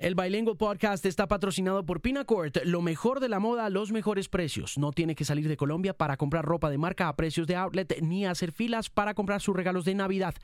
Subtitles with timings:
[0.00, 4.30] El Bilingual Podcast está patrocinado por Pinacourt, lo mejor de la moda a los mejores
[4.30, 4.78] precios.
[4.78, 8.00] No tiene que salir de Colombia para comprar ropa de marca a precios de outlet
[8.00, 10.34] ni hacer filas para comprar sus regalos de Navidad.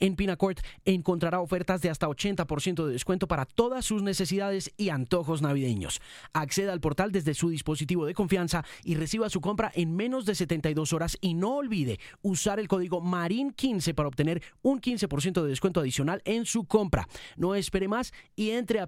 [0.00, 5.40] En Pinacourt encontrará ofertas de hasta 80% de descuento para todas sus necesidades y antojos
[5.40, 6.02] navideños.
[6.34, 10.34] Acceda al portal desde su dispositivo de confianza y reciba su compra en menos de
[10.34, 15.80] 72 horas y no olvide usar el código MARIN15 para obtener un 15% de descuento
[15.80, 17.08] adicional en su compra.
[17.38, 18.86] No espere más y entre a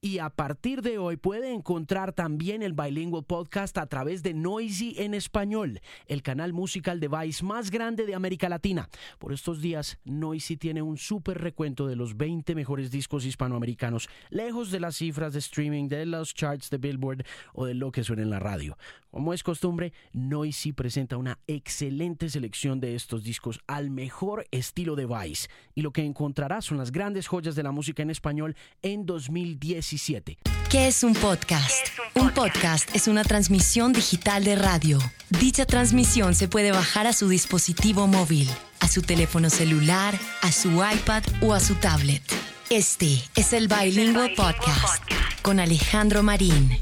[0.00, 4.94] Y a partir de hoy puede encontrar también el Bilingual Podcast a través de Noisy
[4.98, 8.88] en español, el canal musical de Vice más grande de América Latina.
[9.18, 14.70] Por estos días, Noisy tiene un súper recuento de los 20 mejores discos hispanoamericanos, lejos
[14.70, 18.22] de las cifras de streaming, de los charts de Billboard o de lo que suena
[18.22, 18.76] en la radio.
[19.14, 25.06] Como es costumbre, Noisy presenta una excelente selección de estos discos al mejor estilo de
[25.06, 25.46] Vice.
[25.72, 30.38] Y lo que encontrará son las grandes joyas de la música en español en 2017.
[30.68, 31.86] ¿Qué es un podcast?
[32.16, 32.92] un, podcast?
[32.92, 34.98] es una transmisión digital de radio.
[35.30, 40.70] Dicha transmisión se puede bajar a su dispositivo móvil, a su teléfono celular, a su
[40.70, 42.24] iPad o a su tablet.
[42.68, 45.04] Este es el Bilingual Podcast
[45.42, 46.80] con Alejandro Marín.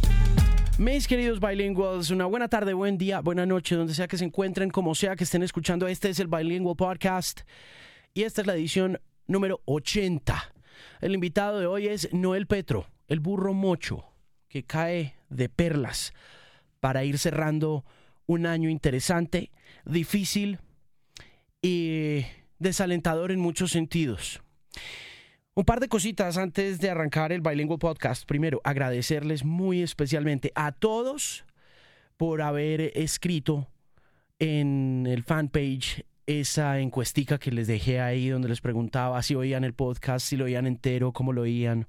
[0.83, 4.69] Mis queridos bilinguals, una buena tarde, buen día, buena noche, donde sea que se encuentren,
[4.69, 5.87] como sea que estén escuchando.
[5.87, 7.43] Este es el Bilingual Podcast
[8.15, 10.53] y esta es la edición número 80
[11.01, 14.05] el invitado de hoy es Noel Petro, el burro mocho,
[14.49, 16.13] que cae de perlas
[16.81, 17.85] para ir cerrando
[18.27, 19.53] un año interesante,
[19.85, 20.59] difícil
[21.61, 22.25] y
[22.59, 24.43] desalentador en muchos sentidos.
[25.55, 28.25] Un par de cositas antes de arrancar el Bilingual Podcast.
[28.25, 31.45] Primero, agradecerles muy especialmente a todos
[32.17, 33.69] por haber escrito
[34.39, 39.75] en el fanpage esa encuestica que les dejé ahí donde les preguntaba si oían el
[39.75, 41.87] podcast, si lo oían entero, cómo lo oían.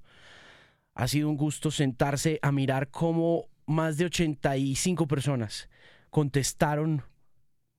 [0.94, 5.70] Ha sido un gusto sentarse a mirar cómo más de 85 personas
[6.10, 7.04] contestaron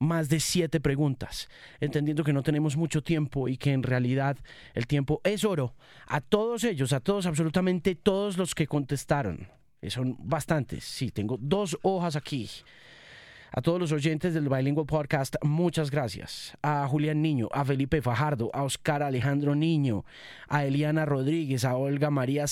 [0.04, 1.48] más de siete preguntas,
[1.80, 4.36] entendiendo que no tenemos mucho tiempo y que en realidad
[4.74, 5.74] el tiempo es oro.
[6.06, 9.48] A todos ellos, a todos, absolutamente todos los que contestaron,
[9.80, 12.48] que son bastantes, sí, tengo dos hojas aquí
[13.56, 16.58] a todos los oyentes del Bilingual Podcast, muchas gracias.
[16.60, 20.04] A Julián Niño, a Felipe Fajardo, a Oscar Alejandro Niño,
[20.48, 22.48] a Eliana Rodríguez, a Olga María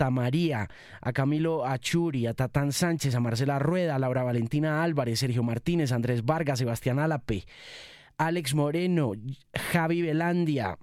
[0.00, 0.66] Santamaría,
[1.02, 5.92] a Camilo Achuri, a Tatán Sánchez, a Marcela Rueda, a Laura Valentina Álvarez, Sergio Martínez,
[5.92, 7.44] Andrés Vargas, Sebastián Álape,
[8.16, 9.12] Alex Moreno,
[9.72, 10.78] Javi Velandia,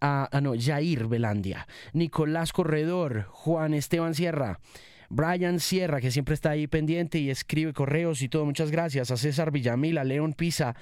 [0.00, 4.60] a, no, Jair Velandia, Nicolás Corredor, Juan Esteban Sierra,
[5.08, 8.44] Brian Sierra, que siempre está ahí pendiente y escribe correos y todo.
[8.44, 9.10] Muchas gracias.
[9.10, 10.76] A César Villamil, a León Pisa,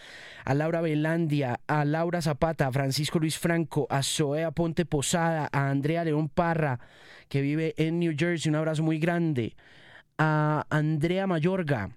[0.45, 5.71] a Laura Velandia, a Laura Zapata, a Francisco Luis Franco, a Zoea Ponte Posada, a
[5.71, 6.81] Andrea León Parra,
[7.29, 8.51] que vive en New Jersey.
[8.51, 9.57] Un abrazo muy grande.
[10.19, 11.91] A Andrea Mayorga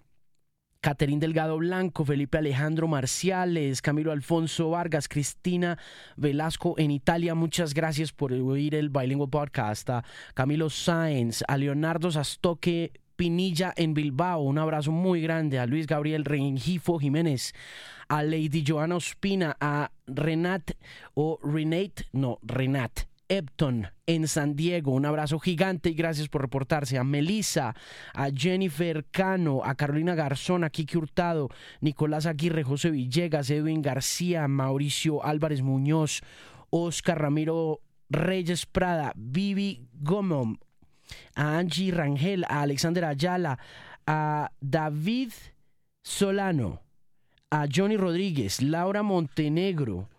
[0.87, 5.77] Caterín Delgado Blanco, Felipe Alejandro Marciales, Camilo Alfonso Vargas, Cristina
[6.15, 9.89] Velasco en Italia, muchas gracias por oír el Bilingual Podcast.
[9.89, 15.87] A Camilo Sáenz, a Leonardo Sastoque Pinilla en Bilbao, un abrazo muy grande a Luis
[15.87, 17.51] Gabriel Rengifo Jiménez,
[18.07, 20.71] a Lady Joana Ospina, a Renat
[21.15, 24.91] o Renate, no, Renat Epton en San Diego.
[24.91, 26.97] Un abrazo gigante y gracias por reportarse.
[26.97, 27.75] A Melissa,
[28.13, 31.49] a Jennifer Cano, a Carolina Garzón, a Kiki Hurtado,
[31.81, 36.21] Nicolás Aguirre, José Villegas, Edwin García, Mauricio Álvarez Muñoz,
[36.69, 40.57] Oscar Ramiro Reyes Prada, Vivi Gomom,
[41.35, 43.59] a Angie Rangel, a Alexander Ayala,
[44.05, 45.31] a David
[46.03, 46.81] Solano,
[47.51, 50.09] a Johnny Rodríguez, Laura Montenegro,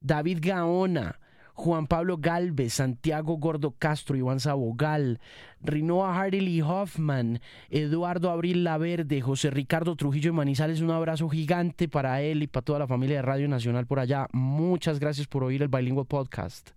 [0.00, 1.18] David Gaona,
[1.58, 5.18] Juan Pablo Galvez, Santiago Gordo Castro, Iván Sabogal,
[5.60, 12.22] Rinoa Harley Hoffman, Eduardo Abril Laverde, José Ricardo Trujillo y Manizales, un abrazo gigante para
[12.22, 14.28] él y para toda la familia de Radio Nacional por allá.
[14.32, 16.70] Muchas gracias por oír el Bilingual Podcast.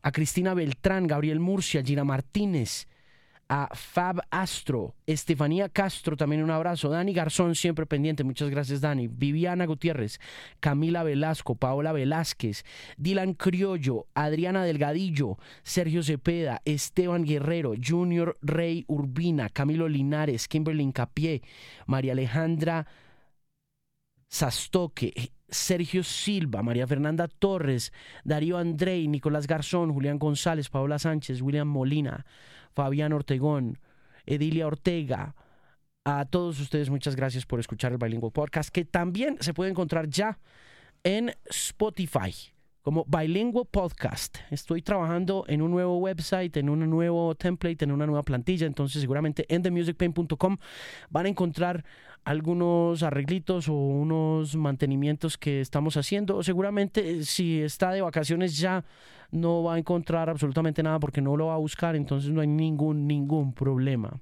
[0.00, 2.88] A Cristina Beltrán, Gabriel Murcia, Gina Martínez,
[3.48, 9.08] a Fab Astro, Estefanía Castro, también un abrazo, Dani Garzón, siempre pendiente, muchas gracias Dani,
[9.08, 10.20] Viviana Gutiérrez,
[10.60, 12.64] Camila Velasco, Paola Velázquez,
[12.96, 21.42] Dylan Criollo, Adriana Delgadillo, Sergio Cepeda, Esteban Guerrero, Junior Rey Urbina, Camilo Linares, Kimberly Incapié,
[21.86, 22.86] María Alejandra
[24.28, 27.92] Sastoque, Sergio Silva, María Fernanda Torres,
[28.24, 32.26] Darío Andrei, Nicolás Garzón, Julián González, Paola Sánchez, William Molina,
[32.76, 33.78] Fabián Ortegón,
[34.26, 35.34] Edilia Ortega.
[36.04, 40.08] A todos ustedes muchas gracias por escuchar el Bilingual Podcast, que también se puede encontrar
[40.08, 40.38] ya
[41.02, 42.34] en Spotify
[42.82, 44.36] como Bilingual Podcast.
[44.50, 49.00] Estoy trabajando en un nuevo website, en un nuevo template, en una nueva plantilla, entonces
[49.00, 50.58] seguramente en themusicpain.com
[51.08, 51.82] van a encontrar
[52.26, 56.42] algunos arreglitos o unos mantenimientos que estamos haciendo.
[56.42, 58.84] Seguramente eh, si está de vacaciones ya
[59.30, 62.48] no va a encontrar absolutamente nada porque no lo va a buscar, entonces no hay
[62.48, 64.20] ningún ningún problema.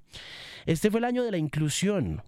[0.66, 2.22] Este fue el año de la inclusión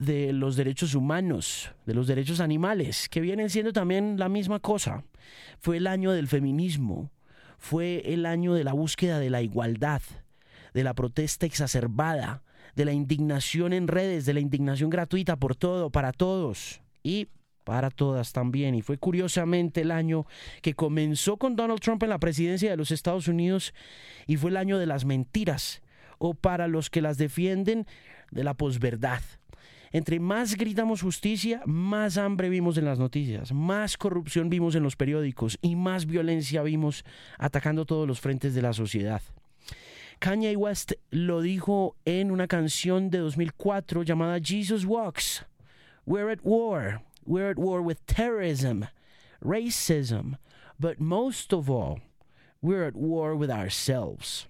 [0.00, 5.04] de los derechos humanos, de los derechos animales, que vienen siendo también la misma cosa.
[5.60, 7.12] Fue el año del feminismo,
[7.58, 10.02] fue el año de la búsqueda de la igualdad,
[10.74, 12.42] de la protesta exacerbada,
[12.74, 17.28] de la indignación en redes, de la indignación gratuita por todo, para todos y
[17.64, 18.74] para todas también.
[18.74, 20.26] Y fue curiosamente el año
[20.62, 23.74] que comenzó con Donald Trump en la presidencia de los Estados Unidos
[24.26, 25.82] y fue el año de las mentiras,
[26.18, 27.86] o para los que las defienden,
[28.30, 29.20] de la posverdad.
[29.92, 34.96] Entre más gritamos justicia, más hambre vimos en las noticias, más corrupción vimos en los
[34.96, 37.04] periódicos y más violencia vimos
[37.38, 39.20] atacando todos los frentes de la sociedad.
[40.22, 45.42] Kanye West lo dijo en una canción de 2004 llamada Jesus Walks.
[46.06, 47.02] We're at war.
[47.26, 48.86] We're at war with terrorism,
[49.44, 50.36] racism,
[50.78, 51.98] but most of all,
[52.60, 54.46] we're at war with ourselves.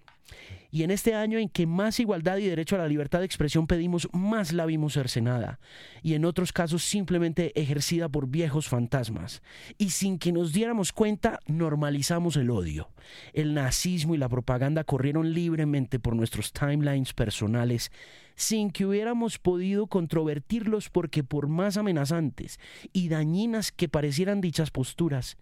[0.74, 3.66] Y en este año en que más igualdad y derecho a la libertad de expresión
[3.66, 5.60] pedimos, más la vimos cercenada.
[6.02, 9.42] Y en otros casos simplemente ejercida por viejos fantasmas.
[9.76, 12.88] Y sin que nos diéramos cuenta, normalizamos el odio.
[13.34, 17.92] El nazismo y la propaganda corrieron libremente por nuestros timelines personales
[18.34, 22.58] sin que hubiéramos podido controvertirlos porque por más amenazantes
[22.94, 25.36] y dañinas que parecieran dichas posturas,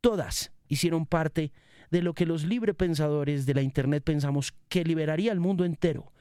[0.00, 1.52] todas hicieron parte
[1.94, 6.12] de lo que los librepensadores de la Internet pensamos que liberaría al mundo entero,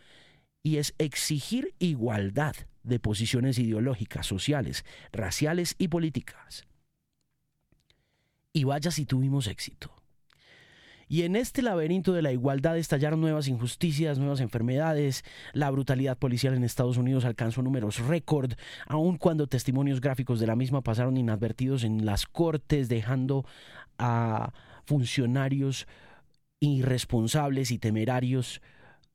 [0.61, 6.67] y es exigir igualdad de posiciones ideológicas, sociales, raciales y políticas.
[8.53, 9.91] Y vaya si tuvimos éxito.
[11.07, 16.53] Y en este laberinto de la igualdad estallaron nuevas injusticias, nuevas enfermedades, la brutalidad policial
[16.53, 18.53] en Estados Unidos alcanzó números récord,
[18.85, 23.43] aun cuando testimonios gráficos de la misma pasaron inadvertidos en las cortes, dejando
[23.97, 24.53] a
[24.85, 25.87] funcionarios
[26.59, 28.61] irresponsables y temerarios,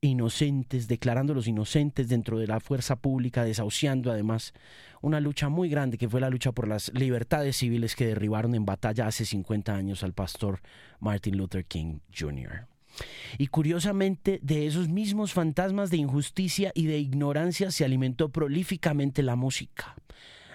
[0.01, 4.53] inocentes, declarándolos inocentes dentro de la fuerza pública, desahuciando además
[5.01, 8.65] una lucha muy grande que fue la lucha por las libertades civiles que derribaron en
[8.65, 10.61] batalla hace 50 años al pastor
[10.99, 12.67] Martin Luther King Jr.
[13.37, 19.35] Y curiosamente, de esos mismos fantasmas de injusticia y de ignorancia se alimentó prolíficamente la
[19.35, 19.95] música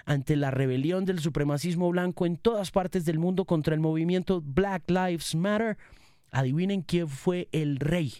[0.05, 4.89] ante la rebelión del supremacismo blanco en todas partes del mundo contra el movimiento Black
[4.89, 5.77] Lives Matter,
[6.31, 8.13] adivinen quién fue el rey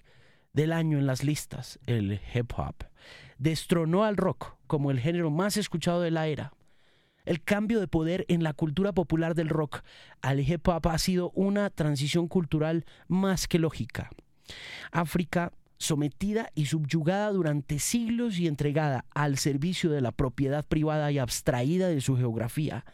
[0.54, 2.76] del año en las listas, el hip hop.
[3.38, 6.54] Destronó al rock como el género más escuchado de la era.
[7.26, 9.82] El cambio de poder en la cultura popular del rock
[10.22, 14.10] al hip hop ha sido una transición cultural más que lógica.
[14.92, 21.20] África sometida y subyugada durante siglos y entregada al servicio de la propiedad privada y
[21.20, 22.86] abstraída de su geografía,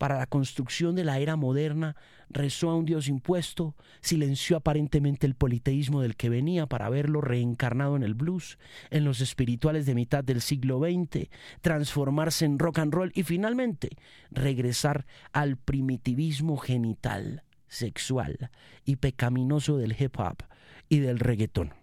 [0.00, 1.94] para la construcción de la era moderna,
[2.30, 7.96] rezó a un Dios impuesto, silenció aparentemente el politeísmo del que venía para verlo reencarnado
[7.96, 8.56] en el blues,
[8.88, 11.28] en los espirituales de mitad del siglo XX,
[11.60, 13.90] transformarse en rock and roll y finalmente
[14.30, 18.50] regresar al primitivismo genital, sexual
[18.86, 20.44] y pecaminoso del hip hop
[20.88, 21.79] y del reggaetón.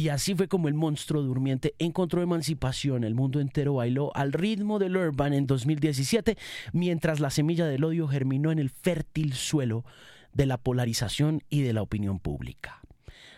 [0.00, 3.04] Y así fue como el monstruo durmiente encontró emancipación.
[3.04, 6.38] El mundo entero bailó al ritmo del urban en 2017,
[6.72, 9.84] mientras la semilla del odio germinó en el fértil suelo
[10.32, 12.80] de la polarización y de la opinión pública.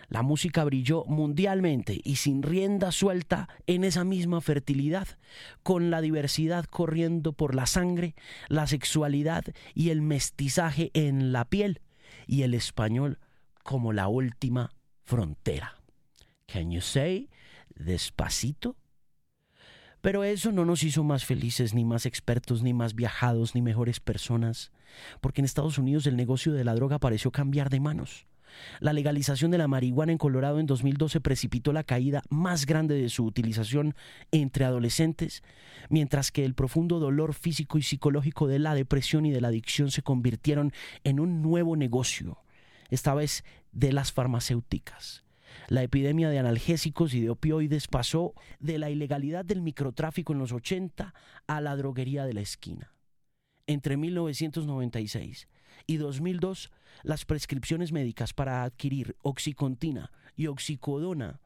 [0.08, 5.08] La música brilló mundialmente y sin rienda suelta en esa misma fertilidad,
[5.64, 8.14] con la diversidad corriendo por la sangre,
[8.46, 11.80] la sexualidad y el mestizaje en la piel,
[12.28, 13.18] y el español
[13.64, 14.70] como la última
[15.02, 15.81] frontera.
[16.52, 17.30] Can you say?
[17.74, 18.76] Despacito.
[20.02, 24.00] Pero eso no nos hizo más felices, ni más expertos, ni más viajados, ni mejores
[24.00, 24.70] personas,
[25.20, 28.26] porque en Estados Unidos el negocio de la droga pareció cambiar de manos.
[28.80, 33.08] La legalización de la marihuana en Colorado en 2012 precipitó la caída más grande de
[33.08, 33.94] su utilización
[34.30, 35.42] entre adolescentes,
[35.88, 39.90] mientras que el profundo dolor físico y psicológico de la depresión y de la adicción
[39.90, 40.72] se convirtieron
[41.04, 42.42] en un nuevo negocio,
[42.90, 43.42] esta vez
[43.72, 45.21] de las farmacéuticas.
[45.68, 50.52] La epidemia de analgésicos y de opioides pasó de la ilegalidad del microtráfico en los
[50.52, 51.14] 80
[51.46, 52.92] a la droguería de la esquina.
[53.66, 55.48] Entre 1996
[55.86, 56.70] y 2002,
[57.02, 61.40] las prescripciones médicas para adquirir oxicontina y oxicodona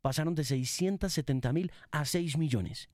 [0.00, 2.88] pasaron de 670 mil a 6 millones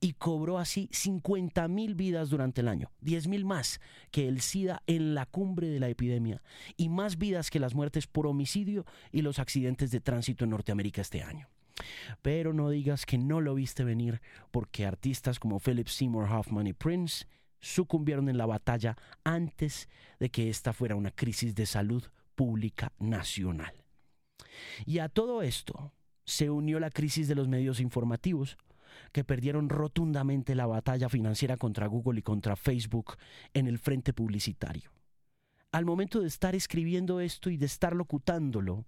[0.00, 4.82] y cobró así 50 mil vidas durante el año, 10 mil más que el SIDA
[4.86, 6.42] en la cumbre de la epidemia
[6.76, 11.00] y más vidas que las muertes por homicidio y los accidentes de tránsito en Norteamérica
[11.00, 11.48] este año.
[12.20, 14.20] Pero no digas que no lo viste venir
[14.50, 17.26] porque artistas como Philip Seymour Hoffman y Prince
[17.60, 23.72] sucumbieron en la batalla antes de que esta fuera una crisis de salud pública nacional.
[24.84, 25.92] Y a todo esto
[26.24, 28.58] se unió la crisis de los medios informativos,
[29.12, 33.16] que perdieron rotundamente la batalla financiera contra Google y contra Facebook
[33.54, 34.90] en el frente publicitario.
[35.72, 38.84] Al momento de estar escribiendo esto y de estar locutándolo,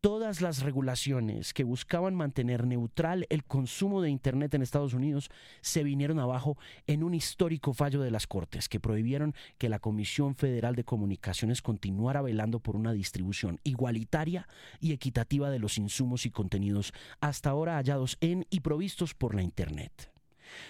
[0.00, 5.30] todas las regulaciones que buscaban mantener neutral el consumo de Internet en Estados Unidos
[5.60, 10.34] se vinieron abajo en un histórico fallo de las Cortes que prohibieron que la Comisión
[10.34, 14.48] Federal de Comunicaciones continuara velando por una distribución igualitaria
[14.80, 19.42] y equitativa de los insumos y contenidos hasta ahora hallados en y provistos por la
[19.42, 20.10] Internet.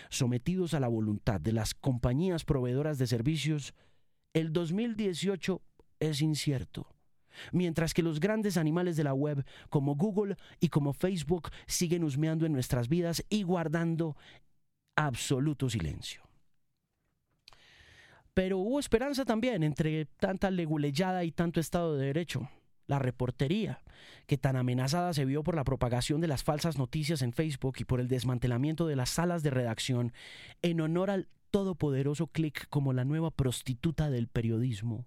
[0.09, 3.75] Sometidos a la voluntad de las compañías proveedoras de servicios,
[4.35, 5.63] el 2018
[6.01, 6.89] es incierto
[7.53, 12.47] Mientras que los grandes animales de la web, como Google y como Facebook, siguen husmeando
[12.47, 14.17] en nuestras vidas y guardando
[14.97, 16.23] absoluto silencio.
[18.35, 22.49] Pero hubo esperanza también entre tanta leguleyada y tanto Estado de Derecho.
[22.87, 23.83] La reportería,
[24.27, 27.85] que tan amenazada se vio por la propagación de las falsas noticias en Facebook y
[27.85, 30.13] por el desmantelamiento de las salas de redacción
[30.63, 35.07] en honor al todopoderoso click como la nueva prostituta del periodismo,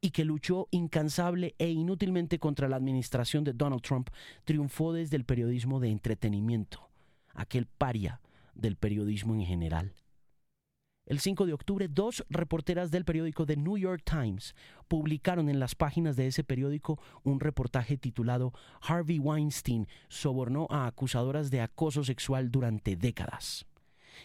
[0.00, 4.08] y que luchó incansable e inútilmente contra la administración de Donald Trump,
[4.44, 6.88] triunfó desde el periodismo de entretenimiento,
[7.34, 8.20] aquel paria
[8.54, 9.94] del periodismo en general.
[11.06, 14.54] El 5 de octubre, dos reporteras del periódico The New York Times
[14.86, 21.50] publicaron en las páginas de ese periódico un reportaje titulado Harvey Weinstein sobornó a acusadoras
[21.50, 23.66] de acoso sexual durante décadas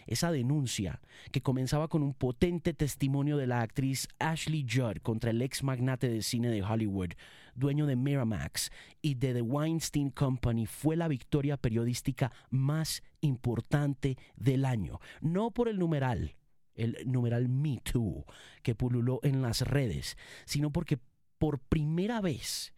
[0.06, 1.00] esa denuncia
[1.32, 6.08] que comenzaba con un potente testimonio de la actriz Ashley Judd contra el ex magnate
[6.08, 7.10] de cine de Hollywood,
[7.54, 8.70] dueño de Miramax
[9.02, 15.68] y de The Weinstein Company, fue la victoria periodística más importante del año, no por
[15.68, 16.36] el numeral,
[16.74, 18.24] el numeral Me Too,
[18.62, 20.98] que pululó en las redes, sino porque
[21.38, 22.72] por primera vez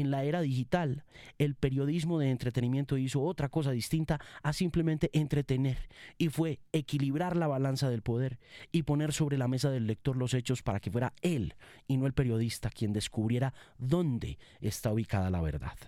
[0.00, 1.04] en la era digital,
[1.38, 7.46] el periodismo de entretenimiento hizo otra cosa distinta a simplemente entretener y fue equilibrar la
[7.46, 8.40] balanza del poder
[8.72, 11.54] y poner sobre la mesa del lector los hechos para que fuera él
[11.86, 15.78] y no el periodista quien descubriera dónde está ubicada la verdad.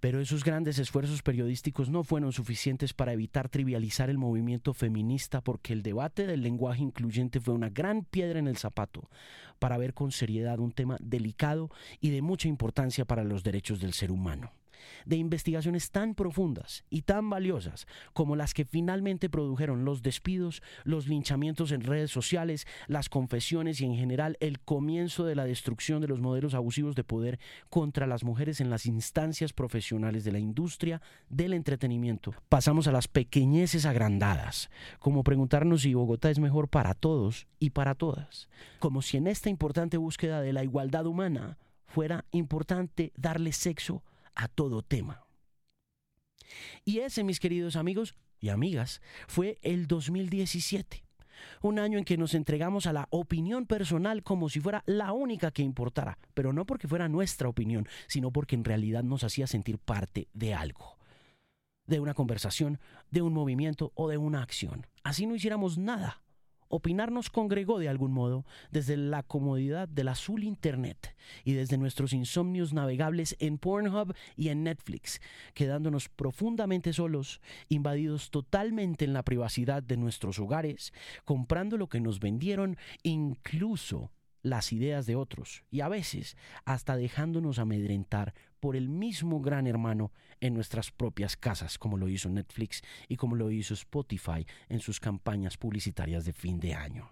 [0.00, 5.72] Pero esos grandes esfuerzos periodísticos no fueron suficientes para evitar trivializar el movimiento feminista porque
[5.72, 9.08] el debate del lenguaje incluyente fue una gran piedra en el zapato
[9.58, 13.92] para ver con seriedad un tema delicado y de mucha importancia para los derechos del
[13.92, 14.52] ser humano
[15.06, 21.08] de investigaciones tan profundas y tan valiosas como las que finalmente produjeron los despidos, los
[21.08, 26.08] linchamientos en redes sociales, las confesiones y en general el comienzo de la destrucción de
[26.08, 31.00] los modelos abusivos de poder contra las mujeres en las instancias profesionales de la industria
[31.28, 32.34] del entretenimiento.
[32.48, 37.94] Pasamos a las pequeñeces agrandadas, como preguntarnos si Bogotá es mejor para todos y para
[37.94, 38.48] todas,
[38.78, 44.02] como si en esta importante búsqueda de la igualdad humana fuera importante darle sexo
[44.34, 45.24] a todo tema.
[46.84, 51.04] Y ese, mis queridos amigos y amigas, fue el 2017.
[51.60, 55.50] Un año en que nos entregamos a la opinión personal como si fuera la única
[55.50, 59.78] que importara, pero no porque fuera nuestra opinión, sino porque en realidad nos hacía sentir
[59.78, 60.98] parte de algo,
[61.86, 62.78] de una conversación,
[63.10, 64.86] de un movimiento o de una acción.
[65.02, 66.22] Así no hiciéramos nada,
[66.74, 71.14] Opinar nos congregó de algún modo desde la comodidad del azul Internet
[71.44, 75.20] y desde nuestros insomnios navegables en Pornhub y en Netflix,
[75.52, 80.94] quedándonos profundamente solos, invadidos totalmente en la privacidad de nuestros hogares,
[81.26, 84.10] comprando lo que nos vendieron, incluso
[84.40, 90.12] las ideas de otros y a veces hasta dejándonos amedrentar por el mismo gran hermano
[90.40, 95.00] en nuestras propias casas, como lo hizo Netflix y como lo hizo Spotify en sus
[95.00, 97.10] campañas publicitarias de fin de año.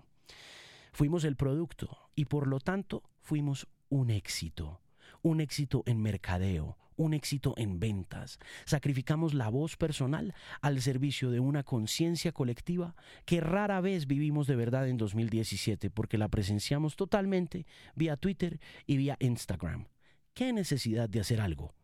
[0.92, 4.80] Fuimos el producto y por lo tanto fuimos un éxito,
[5.22, 8.38] un éxito en mercadeo, un éxito en ventas.
[8.64, 14.54] Sacrificamos la voz personal al servicio de una conciencia colectiva que rara vez vivimos de
[14.54, 17.66] verdad en 2017 porque la presenciamos totalmente
[17.96, 19.88] vía Twitter y vía Instagram.
[20.40, 21.74] ¿Qué necesidad de hacer algo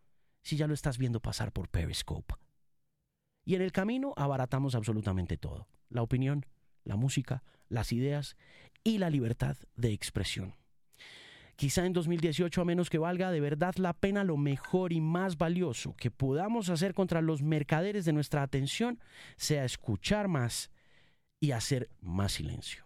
[0.40, 2.36] si ya lo estás viendo pasar por Periscope?
[3.44, 5.68] Y en el camino abaratamos absolutamente todo.
[5.90, 6.46] La opinión,
[6.82, 8.34] la música, las ideas
[8.82, 10.54] y la libertad de expresión.
[11.56, 15.36] Quizá en 2018, a menos que valga de verdad la pena, lo mejor y más
[15.36, 19.00] valioso que podamos hacer contra los mercaderes de nuestra atención
[19.36, 20.70] sea escuchar más
[21.40, 22.84] y hacer más silencio.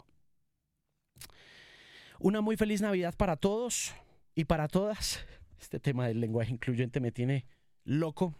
[2.18, 3.94] Una muy feliz Navidad para todos
[4.34, 5.24] y para todas.
[5.60, 7.46] Este tema del lenguaje incluyente me tiene
[7.84, 8.34] loco.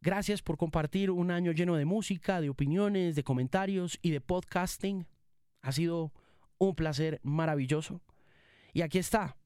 [0.00, 5.06] Gracias por compartir un año lleno de música, de opiniones, de comentarios y de podcasting.
[5.62, 6.12] Ha sido
[6.58, 8.00] un placer maravilloso.
[8.72, 9.36] Y aquí está,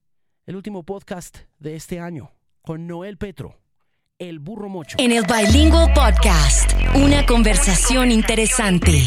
[0.45, 3.59] el último podcast de este año, con Noel Petro,
[4.19, 4.97] el burro mocho.
[4.99, 9.03] En el Bilingual Podcast, una conversación interesante.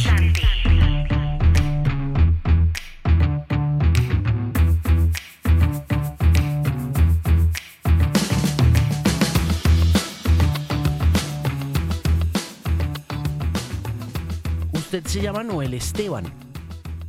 [15.01, 16.27] Usted se llama Noel Esteban.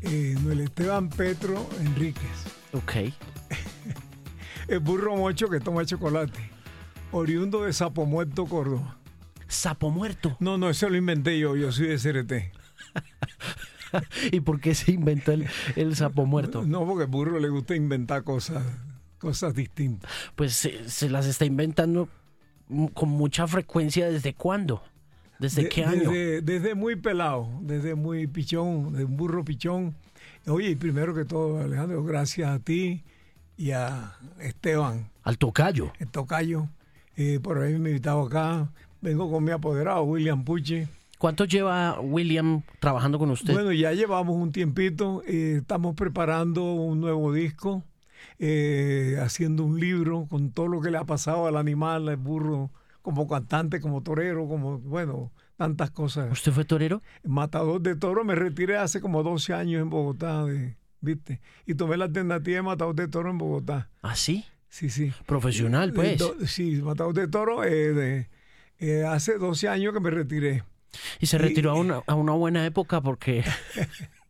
[0.02, 2.46] Eh, Noel Esteban Petro Enríquez.
[2.72, 3.14] Ok.
[4.70, 6.40] El burro mocho que toma chocolate.
[7.12, 8.98] Oriundo de Sapo Muerto, Córdoba.
[9.50, 10.38] Sapo muerto.
[10.40, 11.58] No, no, eso lo inventé yo.
[11.58, 12.34] Yo soy de CRT.
[14.32, 16.64] ¿Y por qué se inventó el, el sapo muerto?
[16.64, 18.64] No, porque al burro le gusta inventar cosas,
[19.18, 20.10] cosas distintas.
[20.38, 22.08] Pues se, se las está inventando
[22.94, 24.10] con mucha frecuencia.
[24.10, 24.82] ¿Desde cuándo?
[25.42, 26.12] ¿Desde De- qué año?
[26.12, 29.96] Desde, desde muy pelado, desde muy pichón, de un burro pichón.
[30.48, 33.04] Oye, primero que todo, Alejandro, gracias a ti
[33.58, 35.92] y a Esteban, Al tocayo.
[36.00, 36.68] el tocayo,
[37.18, 38.70] eh, por haberme invitado acá.
[39.02, 40.88] Vengo con mi apoderado, William Puche.
[41.18, 43.52] ¿Cuánto lleva William trabajando con usted?
[43.54, 47.84] Bueno, ya llevamos un tiempito, eh, estamos preparando un nuevo disco,
[48.38, 52.70] eh, haciendo un libro con todo lo que le ha pasado al animal, al burro,
[53.02, 56.32] como cantante, como torero, como, bueno, tantas cosas.
[56.32, 57.02] ¿Usted fue torero?
[57.24, 61.42] Matador de toro, me retiré hace como 12 años en Bogotá, de- ¿viste?
[61.66, 63.90] Y tomé la alternativa de matador de toro en Bogotá.
[64.02, 64.46] ¿Ah, sí?
[64.70, 65.12] Sí, sí.
[65.26, 66.18] Profesional, pues.
[66.18, 68.30] Do- sí, matador de toro, eh, de-
[68.80, 70.64] eh, hace 12 años que me retiré.
[71.20, 73.44] Y se retiró a una, a una buena época porque...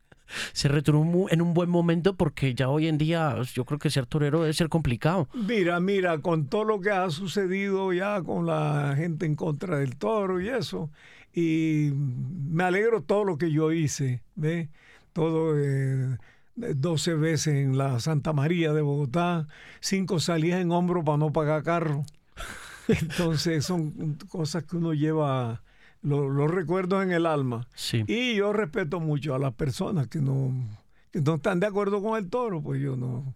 [0.54, 4.06] se retiró en un buen momento porque ya hoy en día yo creo que ser
[4.06, 5.28] torero debe ser complicado.
[5.34, 9.96] Mira, mira, con todo lo que ha sucedido ya con la gente en contra del
[9.96, 10.90] toro y eso,
[11.34, 14.70] y me alegro todo lo que yo hice, ¿ves?
[15.14, 16.18] Todo, eh,
[16.56, 19.48] 12 veces en la Santa María de Bogotá,
[19.80, 22.04] cinco salidas en hombro para no pagar carro.
[22.88, 25.64] Entonces son cosas que uno lleva,
[26.02, 27.68] lo- los recuerdos en el alma.
[27.76, 28.04] Sí.
[28.08, 30.54] Y yo respeto mucho a las personas que no,
[31.12, 33.36] que no están de acuerdo con el toro, pues yo no,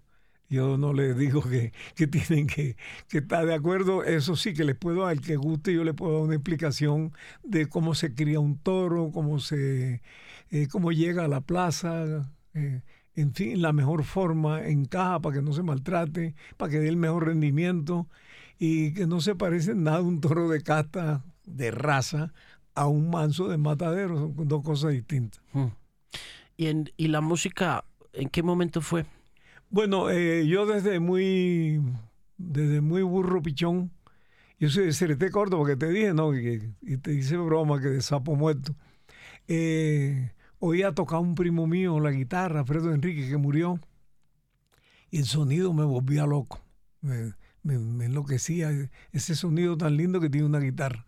[0.50, 2.76] yo no les digo que, que tienen que,
[3.10, 4.04] que estar de acuerdo.
[4.04, 7.12] Eso sí que les puedo, al que guste, yo le puedo dar una explicación
[7.44, 10.02] de cómo se cría un toro, cómo se,
[10.52, 12.82] eh, cómo llega a la plaza, eh,
[13.16, 16.90] en fin, la mejor forma en caja para que no se maltrate, para que dé
[16.90, 18.08] el mejor rendimiento
[18.60, 22.34] y que no se parece en nada un toro de casta, de raza,
[22.76, 24.18] a un manso de matadero.
[24.18, 25.42] Son dos cosas distintas.
[25.54, 25.66] Mm.
[26.58, 27.84] ¿Y, en, ¿Y la música
[28.14, 29.06] en qué momento fue?
[29.70, 31.82] Bueno, eh, yo desde muy,
[32.38, 33.92] desde muy burro pichón,
[34.60, 36.34] yo soy de Cereté Córdoba, porque te dije, ¿no?
[36.34, 38.74] Y te hice broma que de sapo muerto.
[39.48, 43.80] Eh, oía tocar un primo mío la guitarra, Fredo Enrique, que murió,
[45.12, 46.62] y el sonido me volvía loco.
[47.02, 47.34] Me,
[47.64, 48.72] me- me enloquecía
[49.12, 51.06] ese sonido tan lindo que tiene una guitarra.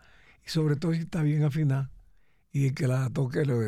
[0.48, 1.92] Y sobre todo si está bien afinada.
[2.54, 3.60] Y que la toque lo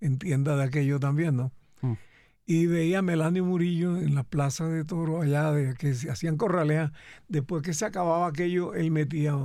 [0.00, 1.52] entienda de aquello también, ¿no?
[1.80, 1.94] Mm.
[2.44, 6.36] y veía a Melanie Murillo en la plaza de toro allá de que se hacían
[6.36, 6.92] corraleas.
[7.28, 9.36] Después que se acababa aquello, él metía,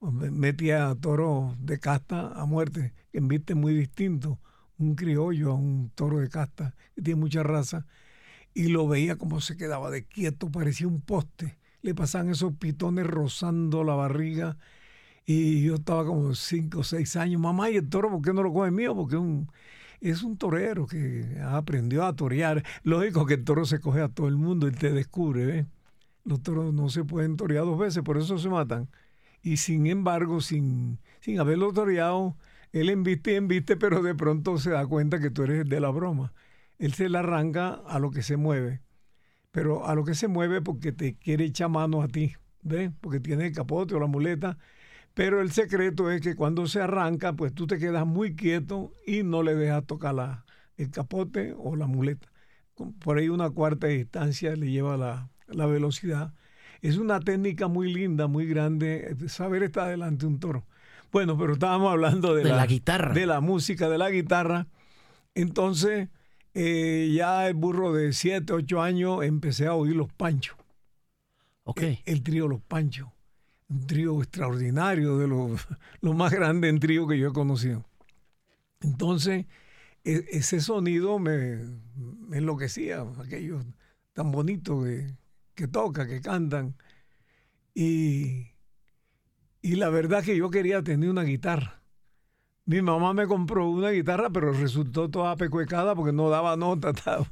[0.00, 4.40] metía a toro de casta a muerte, que viste muy distinto,
[4.78, 7.86] un criollo a un toro de casta, que tiene mucha raza,
[8.54, 11.58] y lo veía como se quedaba de quieto, parecía un poste.
[11.82, 14.56] Le pasaban esos pitones rozando la barriga.
[15.24, 18.42] Y yo estaba como cinco o seis años, mamá, ¿y el toro por qué no
[18.42, 18.94] lo coge mío?
[18.94, 19.48] Porque un,
[20.00, 22.64] es un torero que aprendió a torear.
[22.82, 25.66] Lógico que el toro se coge a todo el mundo, él te descubre, ¿ves?
[26.24, 28.88] Los toros no se pueden torear dos veces, por eso se matan.
[29.42, 32.36] Y sin embargo, sin, sin haberlo toreado,
[32.72, 35.80] él embiste y embiste, pero de pronto se da cuenta que tú eres el de
[35.80, 36.32] la broma.
[36.78, 38.82] Él se la arranca a lo que se mueve,
[39.50, 42.90] pero a lo que se mueve porque te quiere echar mano a ti, ¿ves?
[43.00, 44.58] Porque tiene el capote o la muleta.
[45.14, 49.22] Pero el secreto es que cuando se arranca, pues tú te quedas muy quieto y
[49.22, 50.44] no le dejas tocar la,
[50.76, 52.28] el capote o la muleta.
[53.00, 56.32] Por ahí una cuarta distancia le lleva la, la velocidad.
[56.80, 60.66] Es una técnica muy linda, muy grande, saber estar delante de un toro.
[61.12, 63.12] Bueno, pero estábamos hablando de, De la guitarra.
[63.12, 64.66] De la música, de la guitarra.
[65.34, 66.08] Entonces,
[66.54, 70.56] eh, ya el burro de 7, 8 años empecé a oír los panchos.
[71.64, 71.82] Ok.
[71.82, 73.08] El, el trío Los Panchos.
[73.72, 75.56] Un trío extraordinario, de lo
[76.14, 77.84] más grande en trío que yo he conocido.
[78.82, 79.46] Entonces,
[80.04, 81.60] e- ese sonido me,
[82.32, 83.64] enloquecía, aquellos
[84.12, 84.86] tan bonitos
[85.54, 86.76] que, tocan, que cantan.
[87.74, 88.48] Y,
[89.62, 91.82] y la verdad que yo quería tener una guitarra.
[92.64, 97.26] Mi mamá me compró una guitarra, pero resultó toda pecuecada porque no daba nota, estaba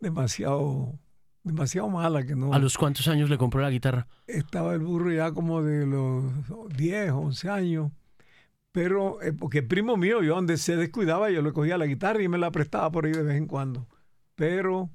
[0.00, 0.98] demasiado,
[1.46, 2.52] demasiado mala que no.
[2.52, 4.08] ¿A los cuántos años le compró la guitarra?
[4.26, 6.24] Estaba el burro ya como de los
[6.76, 7.92] 10, 11 años.
[8.72, 12.22] Pero eh, porque el primo mío, yo donde se descuidaba, yo le cogía la guitarra
[12.22, 13.86] y me la prestaba por ahí de vez en cuando.
[14.34, 14.90] Pero,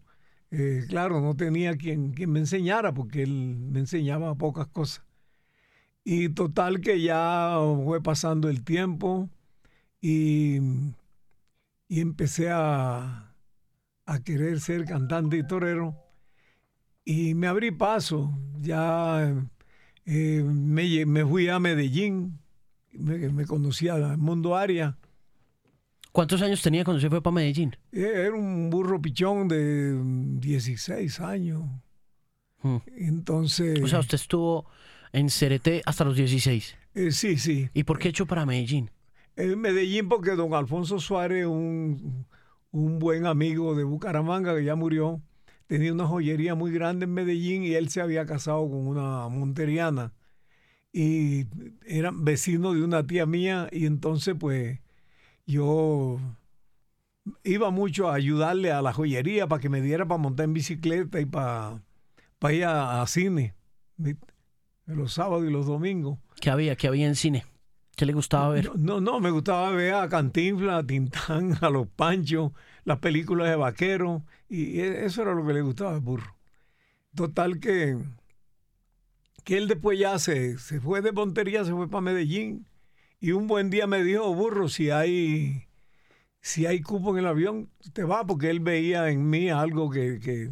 [0.52, 5.04] eh, claro, no tenía quien, quien me enseñara porque él me enseñaba pocas cosas.
[6.04, 9.30] Y total que ya fue pasando el tiempo
[10.02, 10.60] y,
[11.88, 13.34] y empecé a,
[14.06, 15.96] a querer ser cantante y torero.
[17.06, 18.32] Y me abrí paso.
[18.60, 19.34] Ya
[20.06, 22.40] eh, me, me fui a Medellín,
[22.92, 24.98] me, me conocía el mundo área.
[26.12, 27.76] ¿Cuántos años tenía cuando se fue para Medellín?
[27.92, 29.98] Eh, Era un burro pichón de
[30.40, 31.64] 16 años.
[32.62, 32.78] Hmm.
[32.98, 34.66] Entonces, O sea, usted estuvo
[35.14, 36.76] en Cereté hasta los 16.
[36.96, 37.70] eh, sí, sí.
[37.74, 38.92] ¿Y por qué echó para Medellín?
[39.38, 42.28] En Medellín porque don Alfonso Suárez, un,
[42.72, 45.22] un buen amigo de Bucaramanga que ya murió,
[45.72, 50.12] tenía una joyería muy grande en Medellín y él se había casado con una monteriana.
[50.92, 51.46] Y
[51.86, 54.82] eran vecinos de una tía mía y entonces pues
[55.48, 56.20] yo
[57.46, 61.22] iba mucho a ayudarle a la joyería para que me diera para montar en bicicleta
[61.22, 61.82] y para,
[62.38, 63.56] para ir a, a cine,
[64.88, 66.20] los sábados y los domingos.
[66.42, 66.76] ¿Qué había?
[66.76, 67.46] ¿Qué había en cine?
[67.96, 68.66] ¿Qué le gustaba ver?
[68.76, 72.52] No, no, no, me gustaba ver a Cantinflas, a Tintán, a los Panchos,
[72.84, 76.36] las películas de vaqueros, y e- eso era lo que le gustaba al burro.
[77.16, 77.98] Total que,
[79.44, 82.68] que él después ya se, se fue de Montería, se fue para Medellín,
[83.20, 85.68] y un buen día me dijo, burro, si hay,
[86.42, 90.20] si hay cupo en el avión, te va, porque él veía en mí algo que,
[90.20, 90.52] que-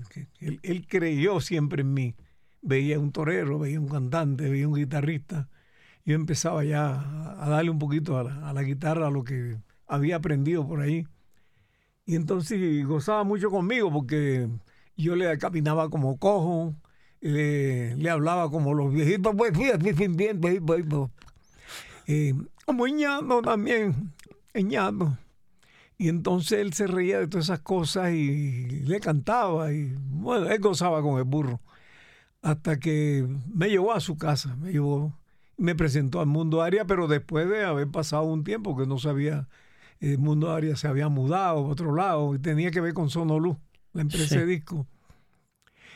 [0.63, 2.15] él, creyó siempre en mí.
[2.61, 5.49] Veía un torero, veía un cantante, veía un guitarrista
[6.05, 9.23] yo empezaba ya a- a darle un poquito a la, a la guitarra, a lo
[9.23, 9.57] que
[9.87, 11.07] había aprendido por ahí.
[12.09, 14.49] Y entonces gozaba mucho conmigo porque
[14.97, 16.73] yo le caminaba como cojo,
[17.21, 20.41] le, le hablaba como los viejitos, pues fíjate, bien, bien.
[22.07, 22.33] Eh,
[22.65, 24.11] como ñano también,
[24.55, 25.19] ñano.
[25.99, 30.59] Y entonces él se reía de todas esas cosas y le cantaba y bueno, él
[30.59, 31.61] gozaba con el burro.
[32.41, 35.13] Hasta que me llevó a su casa, me llevó
[35.57, 39.47] me presentó al Mundo Aria, pero después de haber pasado un tiempo que no sabía,
[40.17, 43.57] Mundo Aria se había mudado a otro lado y tenía que ver con Sonolú,
[43.93, 44.37] la empresa Sí.
[44.37, 44.87] de disco.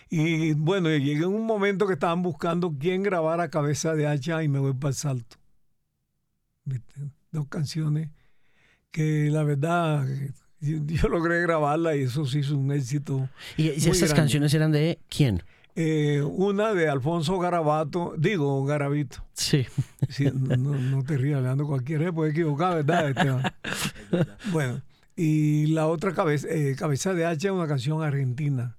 [0.09, 4.47] Y bueno, llegué en un momento que estaban buscando quién grabara Cabeza de Hacha y
[4.47, 5.37] Me Voy para el Salto.
[6.65, 6.93] ¿Viste?
[7.31, 8.09] Dos canciones
[8.91, 10.05] que la verdad
[10.59, 13.27] yo, yo logré grabarla y eso sí hizo un éxito.
[13.57, 14.13] ¿Y grande.
[14.13, 15.41] canciones eran de quién?
[15.75, 19.25] Eh, una de Alfonso Garabato, digo Garavito.
[19.33, 19.65] Sí.
[20.09, 23.09] Sí, no, no te rías, Leandro, cualquiera se puede equivocar, ¿verdad?
[23.09, 23.43] Esteban?
[24.51, 24.81] bueno,
[25.15, 28.77] y la otra cabeza, eh, cabeza de hacha es una canción argentina.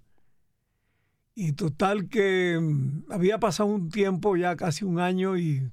[1.35, 5.73] Y total que mm, había pasado un tiempo, ya casi un año, y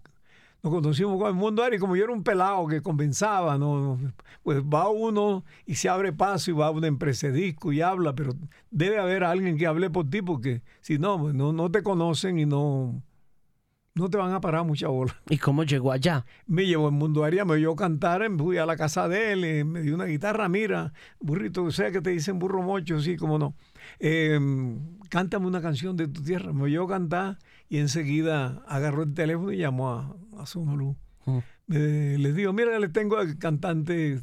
[0.63, 3.97] nos conocimos con el mundo y como yo era un pelado que conversaba, ¿no?
[4.43, 7.81] pues va uno y se abre paso y va a una empresa de disco y
[7.81, 8.33] habla, pero
[8.69, 12.37] debe haber alguien que hable por ti, porque si no, pues no, no te conocen
[12.37, 13.01] y no,
[13.95, 16.25] no te van a parar mucha bola ¿Y cómo llegó allá?
[16.45, 19.43] me llevó el mundo aria, me oyó cantar, me fui a la casa de él,
[19.43, 23.17] eh, me dio una guitarra, mira, burrito, o sea que te dicen burro mocho, sí,
[23.17, 23.55] como no.
[23.99, 24.39] Eh,
[25.09, 26.53] cántame una canción de tu tierra.
[26.53, 27.37] Me oyó cantar
[27.69, 30.95] y enseguida agarró el teléfono y llamó a, a Sonolú.
[31.25, 31.39] Mm.
[31.67, 34.21] Les digo, mira, les tengo al cantante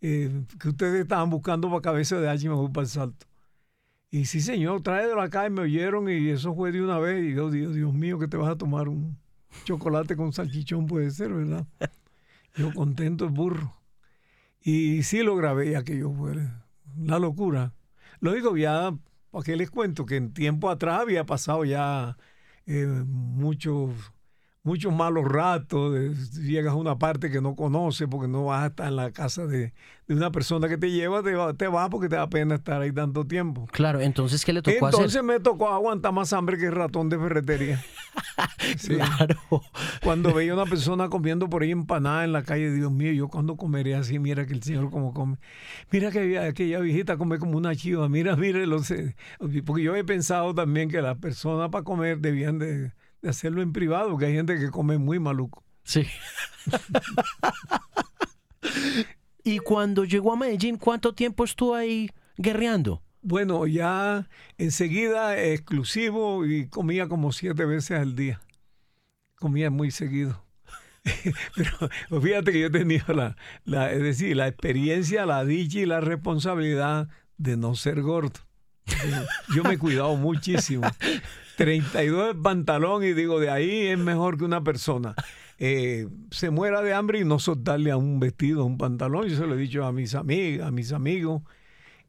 [0.00, 3.26] eh, que ustedes estaban buscando para cabeza de H y me voy para el salto.
[4.10, 7.24] Y sí, señor, tráedelo acá y me oyeron y eso fue de una vez.
[7.24, 9.18] Y yo, Dios, Dios mío, que te vas a tomar un
[9.64, 11.66] chocolate con salchichón, puede ser, ¿verdad?
[12.54, 13.76] Yo contento el burro.
[14.62, 16.34] Y sí lo grabé, y aquello fue
[16.98, 17.74] la locura.
[18.20, 18.96] Lo digo ya,
[19.30, 20.06] ¿para qué les cuento?
[20.06, 22.16] Que en tiempo atrás había pasado ya
[22.64, 23.92] eh, muchos
[24.66, 28.66] muchos malos ratos, de- llegas a una parte que no conoces porque no vas a
[28.66, 29.72] estar en la casa de,
[30.08, 32.82] de una persona que te lleva, te va, te va porque te da pena estar
[32.82, 33.66] ahí tanto tiempo.
[33.72, 35.22] Claro, entonces, ¿qué le tocó Entonces hacer?
[35.22, 37.82] me tocó aguantar más hambre que el ratón de ferretería.
[38.86, 39.36] Claro.
[40.02, 43.56] Cuando veía una persona comiendo por ahí empanada en la calle, Dios mío, yo cuando
[43.56, 45.36] comeré así, mira que el Señor como come.
[45.90, 49.16] Mira que aquella viejita come como una chiva, mira, mire, lo sé.
[49.64, 52.92] Porque yo he pensado también que las personas para comer debían de,
[53.26, 55.64] de hacerlo en privado, que hay gente que come muy maluco.
[55.82, 56.06] Sí.
[59.44, 63.02] y cuando llegó a Medellín, ¿cuánto tiempo estuvo ahí guerreando?
[63.22, 68.40] Bueno, ya enseguida exclusivo y comía como siete veces al día.
[69.34, 70.44] Comía muy seguido.
[71.56, 76.00] Pero fíjate que yo tenía la, la, es decir, la experiencia, la dicha y la
[76.00, 77.08] responsabilidad
[77.38, 78.38] de no ser gordo.
[79.52, 80.88] Yo me he cuidado muchísimo.
[81.56, 85.14] 32 de pantalón y digo, de ahí es mejor que una persona
[85.58, 89.26] eh, se muera de hambre y no soltarle a un vestido, un pantalón.
[89.26, 91.42] Yo se lo he dicho a mis amigas, a mis amigos.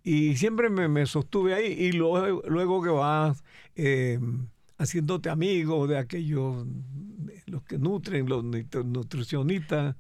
[0.04, 1.72] Y siempre me, sostuve ahí.
[1.72, 3.44] Y luego, luego que vas
[3.76, 4.20] eh,
[4.78, 6.66] haciéndote amigo de aquellos,
[7.46, 9.96] los que nutren, los nutricionistas.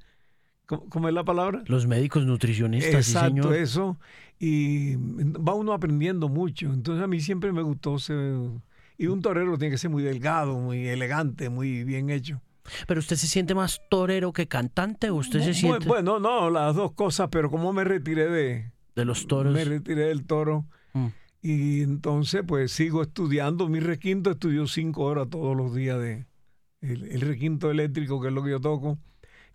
[0.65, 1.63] ¿Cómo, es la palabra?
[1.67, 2.93] Los médicos nutricionistas.
[2.93, 3.97] Exacto, eso.
[4.37, 6.73] Y va uno aprendiendo mucho.
[6.73, 8.35] Entonces a mí siempre me gustó ser...
[8.97, 12.41] Y un torero tiene que ser muy delgado, muy elegante, muy bien hecho.
[12.87, 15.87] ¿Pero usted se siente más torero que cantante o usted se siente...?
[15.87, 18.71] Bueno, no, las dos cosas, pero como me retiré de...
[18.95, 19.53] De los toros.
[19.53, 20.65] Me retiré del toro.
[20.93, 21.07] Mm.
[21.41, 23.69] Y entonces pues sigo estudiando.
[23.69, 26.25] Mi requinto estudio cinco horas todos los días de
[26.81, 28.97] el, requinto eléctrico, que es lo que yo toco.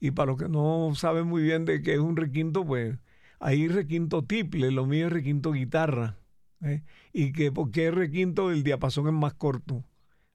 [0.01, 2.97] Y para los que no saben muy bien de qué es un requinto, pues
[3.41, 6.17] hay requinto triple, lo mío es requinto guitarra.
[6.63, 6.83] ¿Eh?
[7.13, 9.85] Y que porque es requinto el diapasón es más corto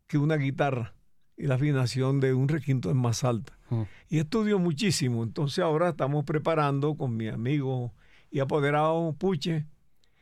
[0.08, 0.94] que una guitarra
[1.38, 3.58] y la afinación de un requinto es más alta.
[3.70, 3.84] Mm.
[4.10, 5.24] Y estudio muchísimo.
[5.24, 7.94] Entonces ahora estamos preparando con mi amigo
[8.32, 9.66] y apoderado Puche,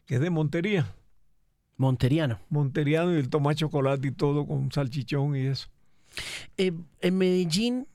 [0.05, 0.93] que es de Montería.
[1.77, 2.39] Monteriano.
[2.49, 5.67] Monteriano y él toma chocolate y todo con salchichón y eso.
[6.57, 7.87] Eh, en Medellín,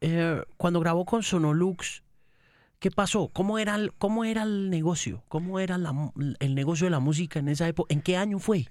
[0.00, 2.02] eh, cuando grabó con Sonolux,
[2.82, 3.30] ¿qué pasó?
[3.32, 5.22] ¿Cómo era el, cómo era el negocio?
[5.28, 5.78] ¿Cómo era
[6.40, 7.94] el negocio de la música en esa época?
[7.94, 8.66] ¿En qué año fue?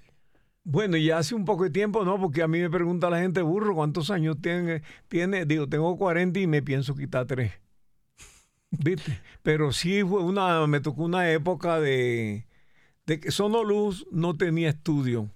[0.64, 2.20] Bueno, ya hace un poco de tiempo, ¿no?
[2.20, 4.82] Porque a mí me pregunta la gente, burro, ¿cuántos años tiene?
[5.08, 5.46] tiene?
[5.46, 7.52] Digo, tengo 40 y me pienso quitar tres.
[8.70, 9.18] ¿Viste?
[9.42, 12.46] Pero sí fue una, me tocó una época de,
[13.06, 15.30] de que Sonoluz no tenía estudio.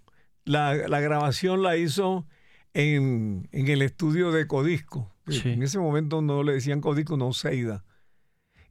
[0.44, 2.26] La, grabación la hizo
[2.74, 5.10] en, el estudio de Codisco.
[5.26, 7.86] En ese momento no le decían Codisco, no Seida.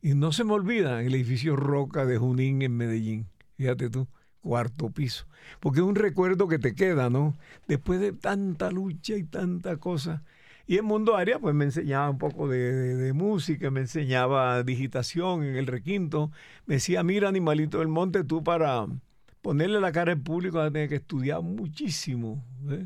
[0.06, 3.26] Y no se me olvida el edificio Roca de Junín en Medellín.
[3.58, 4.08] Fíjate tú
[4.40, 5.26] cuarto piso.
[5.60, 7.36] Porque es un recuerdo que te queda, ¿no?
[7.68, 10.24] Después de tanta lucha y tanta cosa.
[10.68, 15.56] Y en Mundo Aria, pues me enseñaba un poco de, música, me enseñaba digitación en
[15.56, 16.30] el requinto.
[16.68, 18.86] Me decía, mira, animalito del monte, tú para
[19.42, 22.46] ponerle la cara al público vas a tener que estudiar muchísimo.
[22.70, 22.86] ¿eh?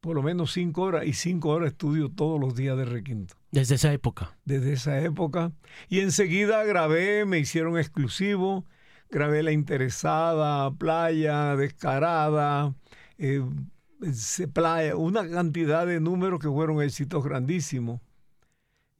[0.00, 1.06] Por lo menos cinco horas.
[1.06, 3.34] Y cinco horas estudio todos los días de requinto.
[3.56, 4.36] Desde esa época.
[4.44, 5.52] Desde esa época.
[5.88, 8.64] Y enseguida grabé, me hicieron exclusivo
[9.10, 12.74] grabé La Interesada, Playa, Descarada,
[13.18, 13.42] eh,
[14.52, 18.00] Playa, una cantidad de números que fueron éxitos grandísimos.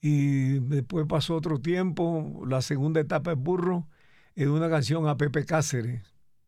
[0.00, 3.88] Y después pasó otro tiempo, la segunda etapa es Burro,
[4.34, 6.02] es una canción a Pepe Cáceres,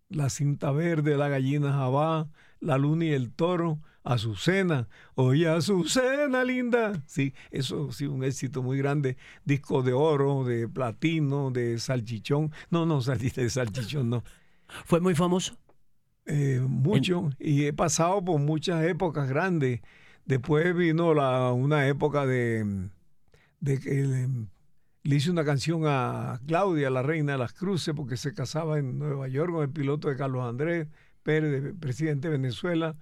[0.09, 2.29] La cinta verde, La gallina jabá,
[2.61, 7.03] La luna y el toro, Azucena, oye Azucena linda.
[7.05, 9.19] Sí, eso sí, un éxito muy grande.
[9.45, 12.51] Disco de oro, de platino, de salchichón.
[12.71, 14.25] No, no, de salchichón no.
[14.87, 15.59] ¿Fue muy famoso?
[16.25, 17.29] Eh, mucho.
[17.39, 19.83] Y he pasado por muchas épocas grandes.
[20.25, 22.89] Después vino la, una época de,
[23.61, 24.29] de que le,
[25.03, 28.99] le, hice una canción a Claudia, la reina de las cruces, porque se casaba en
[28.99, 30.89] Nueva York con el piloto de Carlos Andrés
[31.23, 32.97] Pérez, presidente de Venezuela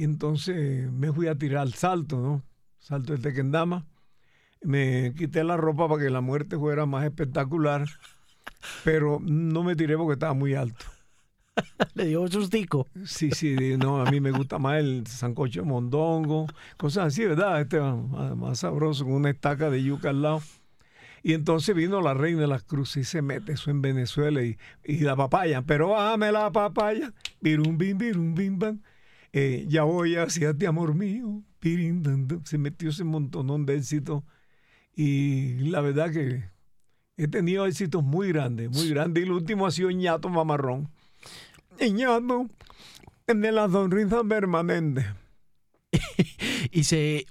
[0.00, 2.42] y entonces me fui a tirar al salto, ¿no?
[2.78, 3.84] Salto de Tequendama.
[4.62, 7.86] Me quité la ropa para que la muerte fuera más espectacular,
[8.82, 10.86] pero no me tiré porque estaba muy alto.
[11.94, 12.86] Le dio un sustico.
[13.04, 16.46] Sí, sí, no, a mí me gusta más el sancocho mondongo,
[16.78, 17.60] cosas así, ¿verdad?
[17.60, 20.40] Este más, sabroso, con una estaca de yuca al lado.
[21.22, 24.56] Y entonces vino la reina de las cruces y se mete eso en Venezuela y,
[24.82, 28.80] y la papaya, pero bájame la papaya, birum bim, birum bim bam.
[29.32, 31.42] Eh, ya voy hacia ti, amor mío.
[32.44, 34.22] Se metió ese montón de éxitos.
[34.94, 36.44] Y la verdad que
[37.16, 39.22] he tenido éxitos muy grandes, muy grandes.
[39.22, 40.88] Y el último ha sido ñato mamarrón.
[41.80, 42.48] ñato,
[43.26, 45.06] de la sonrisa permanente.
[46.72, 47.26] y se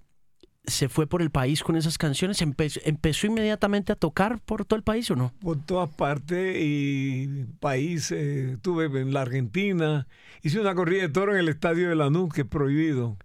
[0.70, 2.42] se fue por el país con esas canciones?
[2.42, 5.34] ¿Empezó, ¿Empezó inmediatamente a tocar por todo el país o no?
[5.40, 8.54] Por todas partes y países.
[8.54, 10.08] Estuve en la Argentina.
[10.42, 13.18] Hice una corrida de toro en el estadio de Lanús, que es prohibido.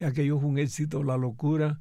[0.00, 1.80] Aquello fue un éxito, la locura.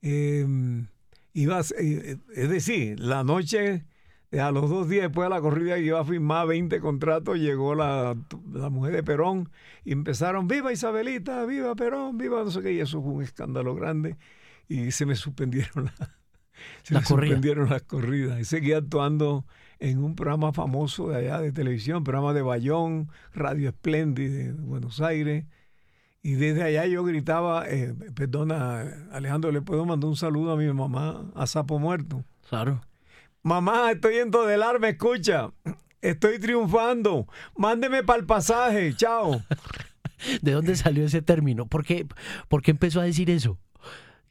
[0.00, 0.86] Em,
[1.32, 3.84] ibas, eh, es decir, la noche,
[4.32, 8.16] a los dos días después de la corrida, iba a firmar 20 contratos, llegó la,
[8.52, 9.50] la mujer de Perón
[9.84, 13.74] y empezaron, viva Isabelita, viva Perón, viva no sé qué, y eso fue un escándalo
[13.74, 14.16] grande
[14.68, 15.94] y se me suspendieron, la,
[16.82, 18.38] se me suspendieron las corridas.
[18.38, 19.46] Y seguí actuando
[19.78, 25.00] en un programa famoso de allá de televisión, programa de Bayón, Radio Espléndida de Buenos
[25.00, 25.46] Aires.
[26.20, 30.70] Y desde allá yo gritaba, eh, perdona, Alejandro, ¿le puedo mandar un saludo a mi
[30.72, 32.24] mamá, a Sapo Muerto?
[32.48, 32.82] Claro.
[33.42, 35.50] Mamá, estoy en Todelar, me escucha.
[36.00, 37.26] Estoy triunfando.
[37.56, 38.94] Mándeme para el pasaje.
[38.94, 39.42] Chao.
[40.42, 41.66] ¿De dónde salió ese término?
[41.66, 42.06] ¿Por qué,
[42.48, 43.58] ¿Por qué empezó a decir eso?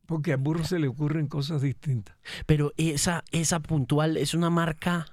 [0.06, 2.16] Porque al burro se le ocurren cosas distintas.
[2.46, 5.06] Pero esa, esa puntual es una marca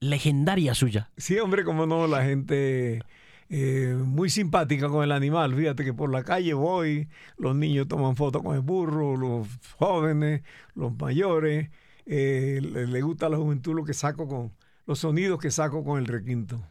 [0.00, 1.10] legendaria suya.
[1.16, 3.02] Sí, hombre, como no, la gente
[3.50, 5.54] eh, muy simpática con el animal.
[5.54, 10.42] Fíjate que por la calle voy, los niños toman fotos con el burro, los jóvenes,
[10.74, 11.70] los mayores.
[12.06, 14.52] Eh, le, gusta a la juventud lo que saco con
[14.86, 16.62] los sonidos que saco con el requinto.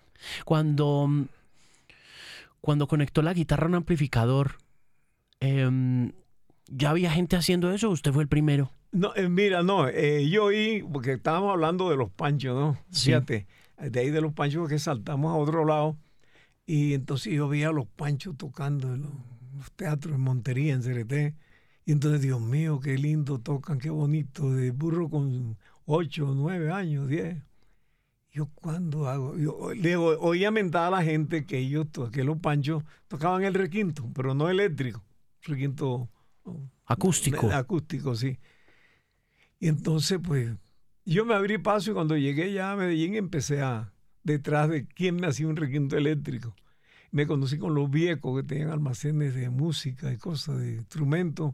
[0.46, 1.10] Cuando,
[2.62, 4.58] cuando conectó la guitarra a un amplificador,
[5.40, 6.12] em,
[6.68, 8.72] ¿ya había gente haciendo eso o usted fue el primero?
[8.92, 12.78] No, eh, mira, no, eh, yo oí, porque estábamos hablando de los panchos, ¿no?
[12.92, 13.48] Fíjate,
[13.80, 15.98] de ahí de los panchos que saltamos a otro lado,
[16.66, 21.36] y entonces yo veía a los panchos tocando en los, teatros en Montería, en CRT,
[21.86, 27.08] y entonces, Dios mío, qué lindo tocan, qué bonito, de burro con ocho, nueve años,
[27.08, 27.38] diez.
[28.32, 32.84] Yo cuando hago, yo le oía mentar a la gente que ellos, que los panchos
[33.08, 35.04] tocaban el requinto, pero no eléctrico,
[35.44, 36.10] requinto
[36.86, 37.52] acústico.
[37.52, 38.40] Acústico, sí.
[39.60, 40.52] Y entonces, pues,
[41.06, 43.94] yo me abrí paso y cuando llegué ya a Medellín empecé a,
[44.24, 46.56] detrás de quién me hacía un requinto eléctrico.
[47.12, 51.54] Me conocí con los viejos que tenían almacenes de música y cosas, de instrumentos.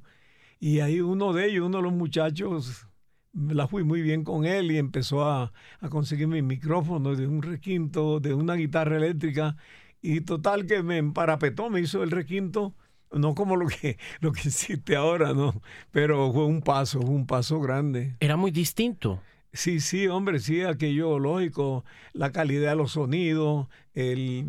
[0.60, 2.88] Y ahí uno de ellos, uno de los muchachos,
[3.34, 7.42] la fui muy bien con él y empezó a, a conseguir mi micrófono de un
[7.42, 9.56] requinto, de una guitarra eléctrica.
[10.02, 12.76] Y total que me emparapetó, me hizo el requinto
[13.12, 15.62] no como lo que, lo que hiciste ahora, ¿no?
[15.92, 18.16] Pero fue un paso, fue un paso grande.
[18.20, 19.22] Era muy distinto.
[19.52, 24.46] Sí, sí, hombre, sí, aquello lógico, la calidad de los sonidos, el,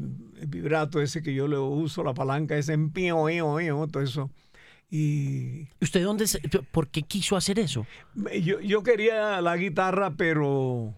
[0.46, 4.30] vibrato ese que yo le uso, la palanca ese en todo eso.
[4.90, 6.26] Y ¿Usted dónde,
[6.72, 7.86] por qué quiso hacer eso?
[8.42, 10.94] Yo, yo quería la guitarra, pero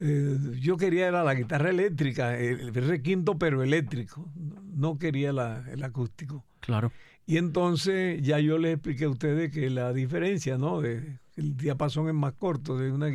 [0.00, 4.28] eh, yo quería era la guitarra eléctrica, el, requinto, pero eléctrico.
[4.74, 6.44] No quería la, el acústico.
[6.60, 6.92] Claro.
[7.26, 10.80] Y entonces ya yo les expliqué a ustedes que la diferencia, ¿no?
[10.80, 13.08] De, el diapasón es más corto, de una,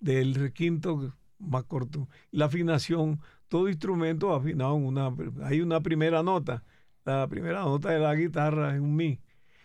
[0.00, 2.08] del requinto más corto.
[2.30, 5.14] La afinación, todo instrumento afinado en una...
[5.44, 6.64] Hay una primera nota.
[7.04, 9.20] La primera nota de la guitarra es un mi.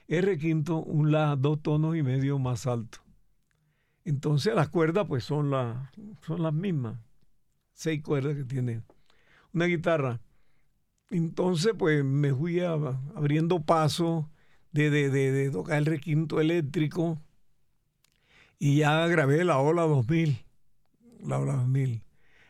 [0.09, 2.97] El requinto, un la, dos tonos y medio más alto.
[4.03, 5.91] Entonces las cuerdas pues son, la,
[6.25, 6.97] son las mismas.
[7.73, 8.81] Seis cuerdas que tiene
[9.53, 10.19] una guitarra.
[11.11, 14.29] Entonces, pues me fui abriendo paso
[14.71, 17.21] de, de, tocar el requinto eléctrico
[18.57, 20.43] y ya grabé la Ola 2000.
[21.23, 22.01] La Ola 2000.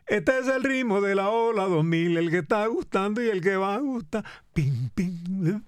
[0.08, 3.58] Este es el ritmo de la Ola 2000, el que está gustando y el que
[3.58, 4.24] va a gustar.
[4.54, 5.62] Pim, pim.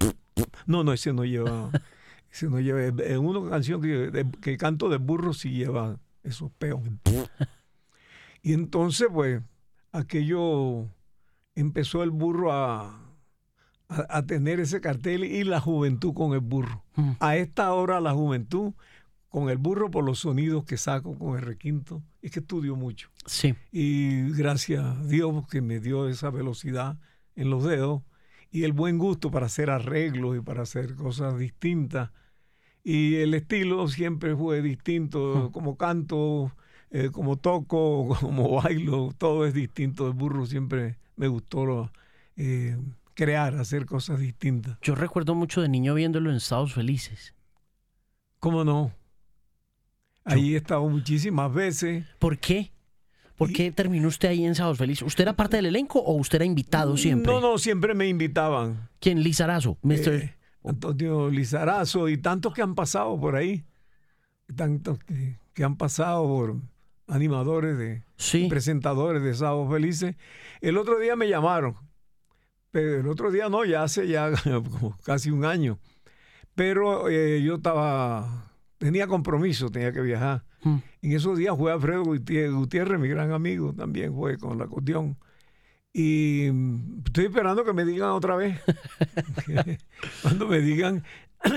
[0.66, 1.70] No, no, ese no lleva.
[2.32, 2.82] Ese no lleva.
[3.04, 6.82] Es una canción que, que canto de burro sí lleva esos peos.
[8.42, 9.42] Y entonces, pues,
[9.92, 10.88] aquello
[11.56, 13.00] empezó el burro a,
[13.88, 16.84] a, tener ese cartel y la juventud con el burro.
[16.96, 17.12] Mm.
[17.20, 18.74] A esta hora la juventud
[19.30, 23.10] con el burro por los sonidos que saco con el requinto es que estudio mucho.
[23.26, 23.56] Sí.
[23.72, 26.98] Y gracias a Dios que me dio esa velocidad
[27.36, 28.02] en los dedos
[28.52, 32.12] y el buen gusto para hacer arreglos y para hacer cosas distintas.
[32.84, 35.52] Y el estilo siempre fue distinto, mm.
[35.52, 36.52] como canto,
[36.90, 40.08] eh, como toco, como bailo, todo es distinto.
[40.08, 41.92] El burro siempre me gustó
[42.36, 42.78] eh,
[43.14, 44.78] crear, hacer cosas distintas.
[44.82, 47.34] Yo recuerdo mucho de niño viéndolo en Estados Felices.
[48.40, 48.92] ¿Cómo no?
[50.26, 52.06] Ahí he estado muchísimas veces.
[52.20, 52.72] ¿Por qué?
[53.42, 55.02] ¿Por qué terminó usted ahí en Sábados Felices?
[55.02, 57.34] ¿Usted era parte del elenco o usted era invitado siempre?
[57.34, 58.88] No, no, siempre me invitaban.
[59.00, 59.24] ¿Quién?
[59.24, 60.14] Lizarazo, Mr.
[60.14, 63.66] Eh, Antonio Lizarazo y tantos que han pasado por ahí.
[64.56, 65.00] Tantos
[65.56, 66.56] que han pasado por
[67.08, 68.04] animadores, de
[68.48, 70.16] presentadores de Sábados Felices.
[70.62, 71.78] El otro día me llamaron,
[72.70, 74.32] pero el otro día no, ya hace ya
[75.04, 75.80] casi un año.
[76.54, 80.44] Pero eh, yo estaba, tenía compromiso, tenía que viajar.
[80.64, 80.78] Hmm.
[81.02, 85.18] En esos días fue Alfredo Gutiérrez, mi gran amigo, también fue con la cuestión.
[85.94, 88.60] Y mm, estoy esperando que me digan otra vez.
[90.22, 91.04] Cuando me digan,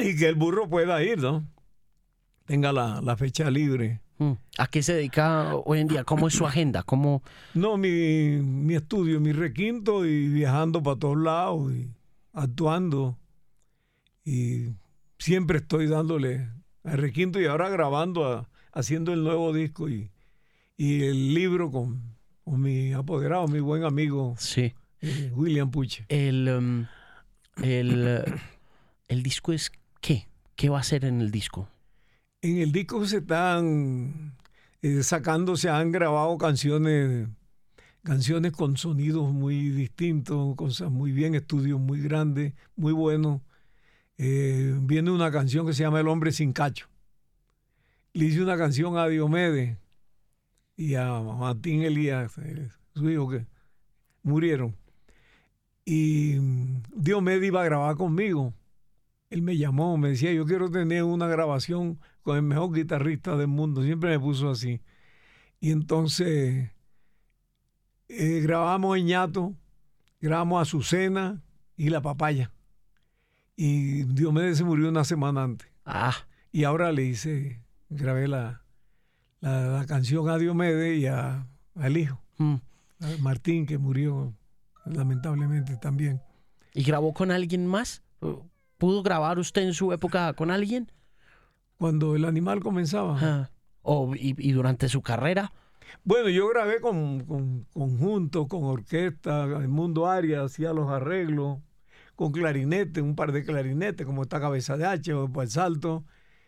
[0.02, 1.46] y que el burro pueda ir, ¿no?
[2.46, 4.00] Tenga la, la fecha libre.
[4.18, 4.32] Mm.
[4.59, 6.05] ¿A qué se dedica hoy en día?
[6.05, 6.82] ¿Cómo es su agenda?
[6.82, 7.22] ¿Cómo...
[7.55, 11.90] No, mi, mi estudio, mi requinto y viajando para todos lados y
[12.32, 13.18] actuando.
[14.24, 14.68] Y
[15.18, 16.48] siempre estoy dándole
[16.84, 20.10] al requinto y ahora grabando, a- haciendo el nuevo disco y,
[20.76, 22.02] y el libro con,
[22.44, 24.74] con mi apoderado, mi buen amigo Sí.
[25.00, 26.04] eh, William Puche.
[26.08, 26.86] El, um,
[27.62, 28.24] el,
[29.08, 30.26] el disco es qué?
[30.56, 31.68] ¿Qué va a ser en el disco?
[32.42, 34.34] En el disco se están
[34.82, 37.26] eh, sacando, se han grabado canciones,
[38.02, 43.40] canciones con sonidos muy distintos, cosas muy bien, estudios muy grandes, muy buenos.
[44.18, 46.86] Eh, viene una canción que se llama El hombre sin cacho.
[48.14, 49.76] Le hice una canción a Diomedes
[50.76, 53.46] y a Martín Elías, eh, su hijo que
[54.22, 54.76] murieron.
[55.84, 58.54] Y mm, Diomedes iba a grabar conmigo.
[59.30, 63.48] Él me llamó, me decía, yo quiero tener una grabación con el mejor guitarrista del
[63.48, 63.82] mundo.
[63.82, 64.80] Siempre me puso así.
[65.60, 66.70] Y entonces
[68.08, 69.54] eh, grabamos en Ñato,
[70.20, 71.42] grabamos Azucena
[71.76, 72.52] y La Papaya.
[73.56, 75.68] Y Diomedes se murió una semana antes.
[75.84, 76.14] Ah,
[76.52, 77.63] Y ahora le hice,
[77.95, 78.62] grabé la,
[79.40, 82.55] la, la canción a Diomedes y a, al hijo, mm.
[83.01, 84.34] a Martín, que murió
[84.84, 86.20] lamentablemente también.
[86.72, 88.03] ¿Y grabó con alguien más?
[88.78, 90.90] ¿Pudo grabar usted en su época con alguien?
[91.78, 93.18] Cuando el animal comenzaba.
[93.20, 93.51] Ah.
[93.82, 95.53] ¿O, y, y durante su carrera?
[96.03, 101.59] Bueno, yo grabé con, con conjuntos, con orquesta, el Mundo Aria hacía los arreglos,
[102.16, 106.05] con clarinete, un par de clarinetes, como esta cabeza de H o el salto,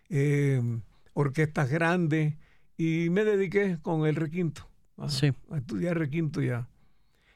[0.08, 0.80] eh,
[1.16, 2.34] orquestas grandes,
[2.76, 5.32] y me dediqué con el requinto, a, Sí.
[5.50, 6.68] a estudiar requinto ya,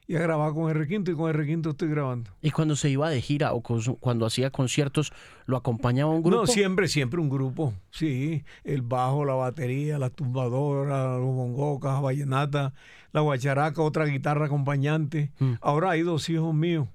[0.07, 2.31] y a grabar con el requinto, y con el requinto estoy grabando.
[2.43, 5.13] ¿Y cuando se iba de gira o con cuando hacía conciertos,
[5.47, 6.43] lo acompañaba un grupo?
[6.43, 12.01] No, siempre, siempre un grupo, sí, el bajo, la batería, la tumbadora, los bongos, caja
[12.01, 12.75] vallenata,
[13.13, 15.33] la guacharaca, otra guitarra acompañante.
[15.39, 15.53] Mm.
[15.63, 16.87] Ahora hay dos hijos míos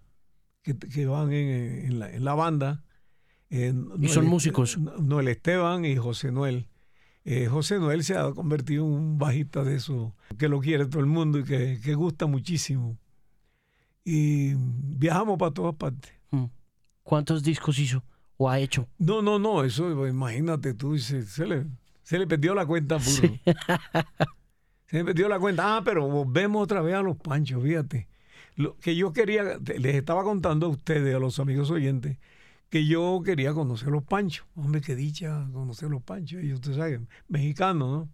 [0.61, 2.83] que, que van en, en la, en la banda.
[3.49, 4.77] Eh, ¿Y son Noel- músicos?
[4.77, 6.67] Noel Esteban y José Noel.
[7.25, 10.99] Eh, José Noel se ha convertido en un bajista de eso, que lo quiere todo
[10.99, 12.97] el mundo y que, que gusta muchísimo.
[14.03, 16.13] Y viajamos para todas partes.
[16.29, 16.45] Mm.
[17.01, 18.03] ¿Cuántos discos hizo
[18.37, 18.87] o ha hecho?
[18.99, 21.65] No, no, no, eso imagínate tú, se le,
[22.03, 23.33] se le perdió la cuenta, puro.
[24.87, 25.77] Se le perdió la cuenta.
[25.77, 28.07] Ah, pero volvemos otra vez a los panchos, fíjate.
[28.55, 32.17] Lo que yo quería, les estaba contando a ustedes, a los amigos oyentes,
[32.75, 34.45] que yo quería conocer los panchos.
[34.53, 36.43] Hombre, qué dicha conocer los panchos.
[36.43, 36.99] Y usted sabe,
[37.29, 38.09] mexicano, ¿no?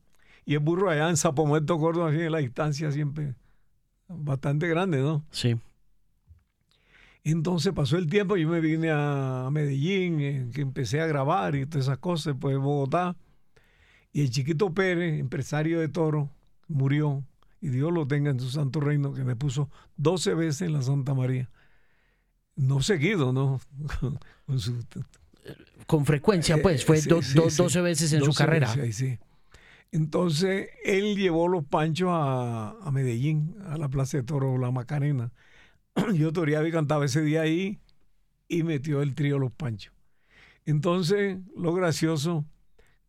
[0.45, 3.33] Y el burro allá en Zapomuerto, Córdoba, así en la distancia siempre
[4.07, 5.25] bastante grande, ¿no?
[5.31, 5.57] Sí.
[7.23, 11.65] Entonces pasó el tiempo, yo me vine a Medellín, eh, que empecé a grabar y
[11.65, 13.15] todas esas cosas, pues Bogotá.
[14.13, 16.29] Y el chiquito Pérez, empresario de toro,
[16.67, 17.23] murió.
[17.61, 20.83] Y Dios lo tenga en su santo reino, que me puso 12 veces en la
[20.83, 21.49] Santa María.
[22.61, 23.59] No seguido, ¿no?
[24.45, 24.85] Con su-
[25.87, 27.57] Con frecuencia, pues, eh, fue sí, do- sí, do- sí.
[27.57, 28.73] 12 veces en su 12 carrera.
[28.75, 29.19] veces.
[29.91, 35.31] Entonces, él llevó los panchos a, a Medellín, a la Plaza de Toro La Macarena.
[36.13, 37.79] Yo toreaba y cantaba ese día ahí
[38.47, 39.93] y metió el trío Los Panchos.
[40.65, 42.45] Entonces, lo gracioso,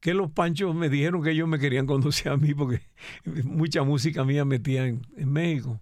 [0.01, 2.81] que los Panchos me dijeron que ellos me querían conocer a mí porque
[3.45, 5.81] mucha música mía metía en, en México.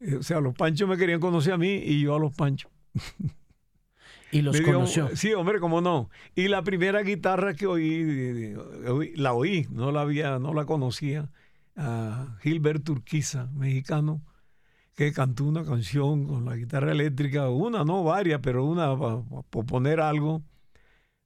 [0.00, 2.70] Eh, O sea, los Panchos me querían conocer a mí y yo a los Panchos.
[4.30, 5.16] Y los dio- conoció.
[5.16, 6.10] Sí, hombre, cómo no.
[6.34, 8.54] Y la primera guitarra que oí,
[8.88, 11.30] oí- la oí, no la había, no la conocía,
[11.76, 14.22] a Gilbert Urquiza, mexicano,
[14.94, 18.96] que cantó una canción con la guitarra eléctrica, una, no varias, pero una
[19.50, 20.42] por poner algo.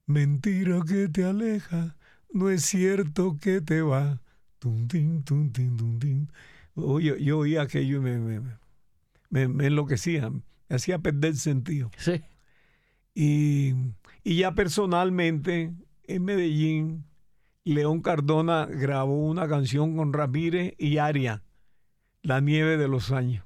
[0.07, 1.97] Mentira que te aleja,
[2.31, 4.21] no es cierto que te va.
[4.59, 6.31] Tum, tin, tum, tin, tum, tin.
[6.75, 8.41] Oye, yo oía aquello y me, me,
[9.29, 10.41] me- me enloquecía, me
[10.75, 11.91] hacía perder sentido.
[11.97, 12.21] Sí.
[13.13, 13.73] Y,
[14.23, 15.73] y ya personalmente,
[16.03, 17.05] en Medellín,
[17.63, 21.43] León Cardona grabó una canción con Ramírez y Aria,
[22.23, 23.45] La nieve de los años.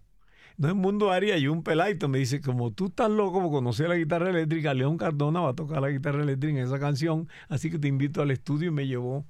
[0.57, 3.89] No en Mundo Aria y un pelaito me dice, como tú estás loco por conocer
[3.89, 7.69] la guitarra eléctrica, León Cardona va a tocar la guitarra eléctrica en esa canción, así
[7.71, 9.25] que te invito al estudio y me llevó.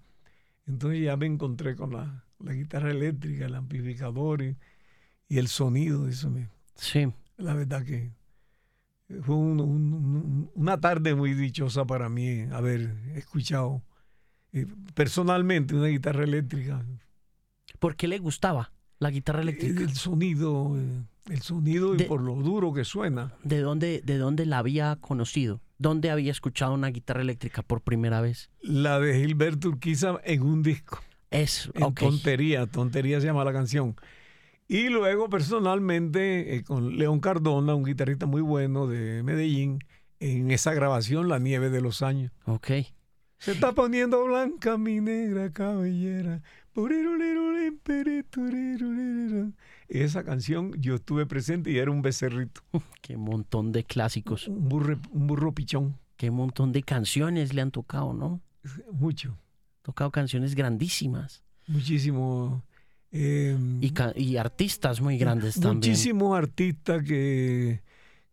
[0.68, 4.58] Entonces ya me encontré con la, la guitarra eléctrica, el amplificador y,
[5.30, 7.07] y el sonido, eso me, Sí.
[7.38, 8.11] la verdad que
[9.21, 13.82] fue un- un- un- una tarde muy dichosa para mí haber escuchado
[14.51, 14.65] eh,
[14.95, 16.84] personalmente una guitarra eléctrica.
[17.77, 19.82] ¿Por qué le gustaba la guitarra eléctrica?
[19.82, 23.32] El sonido, eh, el sonido y De- por lo duro que suena.
[23.43, 25.61] ¿De dónde, ¿De dónde la había conocido?
[25.77, 28.49] ¿Dónde había escuchado una guitarra eléctrica por primera vez?
[28.63, 30.99] La de Gilberto Urquiza en un disco.
[31.30, 31.93] Es, En.
[31.93, 33.95] Tontería, Tontería se llama la canción.
[34.70, 39.80] Y luego personalmente eh, con León Cardona, un guitarrista muy bueno de Medellín,
[40.20, 42.32] en esa grabación La nieve de los años.
[42.45, 42.67] Ok.
[43.39, 46.41] Se está poniendo blanca mi negra cabellera.
[49.88, 52.61] Esa canción yo estuve presente y era un becerrito,
[53.01, 54.47] Qué montón de clásicos.
[54.47, 58.39] un burro, un burro pichón, Qué montón de canciones le han tocado, ¿no?
[58.91, 59.36] mucho,
[59.82, 61.43] Tocado canciones grandísimas.
[61.65, 62.63] muchísimo.
[63.12, 63.57] Eh,
[64.16, 65.76] Y, artistas muy grandes también.
[65.78, 67.82] muchísimos artistas que,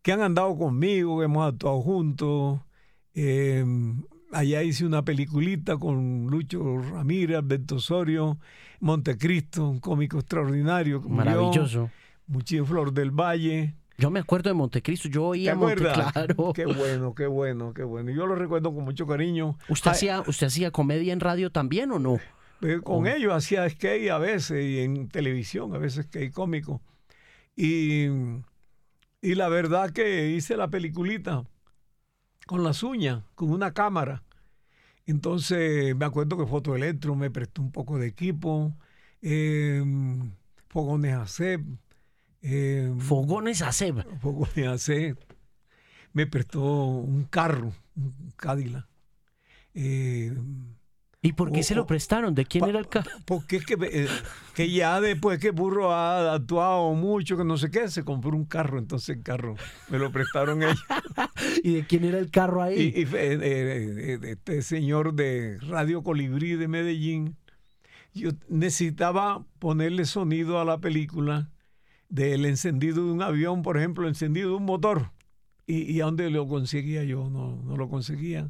[0.03, 2.61] que han andado conmigo, que hemos actuado juntos.
[3.15, 3.65] Eh,
[4.33, 8.39] allá hice una peliculita con Lucho Ramírez, Alberto Osorio,
[8.81, 11.01] Montecristo, un cómico extraordinario.
[11.01, 11.91] Maravilloso.
[12.27, 13.75] Muchísimo Flor del Valle.
[13.99, 15.09] Yo me acuerdo de Montecristo.
[15.09, 16.13] Yo ¿Te oía Monte acuerdas?
[16.13, 16.53] Claro.
[16.53, 18.11] Qué bueno, qué bueno, qué bueno.
[18.11, 19.57] Yo lo recuerdo con mucho cariño.
[19.69, 22.19] ¿Usted hacía, ¿Usted hacía comedia en radio también o no?
[22.63, 26.81] Eh, Con ellos hacía skate a veces y en televisión, a veces skate cómico.
[27.55, 28.07] Y,
[29.21, 31.45] y la verdad que hice la peliculita
[32.47, 34.23] con las uñas, con una cámara.
[35.07, 38.75] Entonces me acuerdo que Fotoelectro me prestó un poco de equipo,
[39.23, 39.83] eh,
[40.69, 41.61] fogones ACEP,
[42.43, 44.05] eh, Fogones a Seb.
[44.21, 45.19] fogones ACEP,
[46.13, 48.87] me prestó un carro, un Cadillac.
[49.75, 50.33] Eh,
[51.27, 52.35] ¿Y por qué O- se lo prestaron?
[52.35, 53.11] ¿De quién pa- era el carro?
[53.25, 54.07] Porque es que, eh,
[54.55, 58.45] que ya después que Burro ha actuado mucho, que no sé qué, se compró un
[58.45, 59.57] carro, entonces el carro
[59.91, 60.83] me lo prestaron ellos.
[61.65, 62.93] ¿Y de quién era el carro ahí?
[62.95, 67.37] Y, y eh, eh, este señor de Radio Colibrí de Medellín,
[68.15, 71.51] yo necesitaba ponerle sonido a la película
[72.09, 75.11] del encendido de un avión, por ejemplo, encendido de un motor.
[75.67, 77.29] ¿Y, y a dónde lo conseguía yo?
[77.29, 78.49] No, no lo conseguía.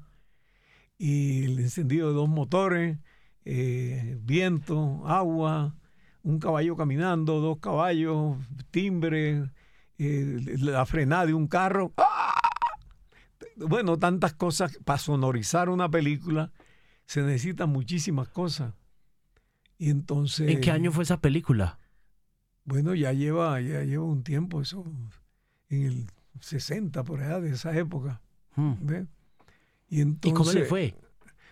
[0.98, 2.98] Y el encendido de dos motores,
[3.44, 5.76] eh, viento, agua,
[6.22, 8.38] un caballo caminando, dos caballos,
[8.70, 9.50] timbre,
[9.98, 11.92] eh, la frenada de un carro.
[11.96, 12.34] ¡Ah!
[13.56, 14.78] Bueno, tantas cosas.
[14.84, 16.50] Para sonorizar una película
[17.06, 18.74] se necesitan muchísimas cosas.
[19.78, 20.48] Y entonces...
[20.50, 21.78] ¿En qué año fue esa película?
[22.64, 24.84] Bueno, ya lleva, ya lleva un tiempo, eso,
[25.68, 26.06] en el
[26.40, 28.20] 60, por allá, de esa época.
[28.56, 28.74] Hmm.
[28.80, 29.06] ¿ve?
[29.88, 30.94] Y, ¿Y entonces, cómo le fue?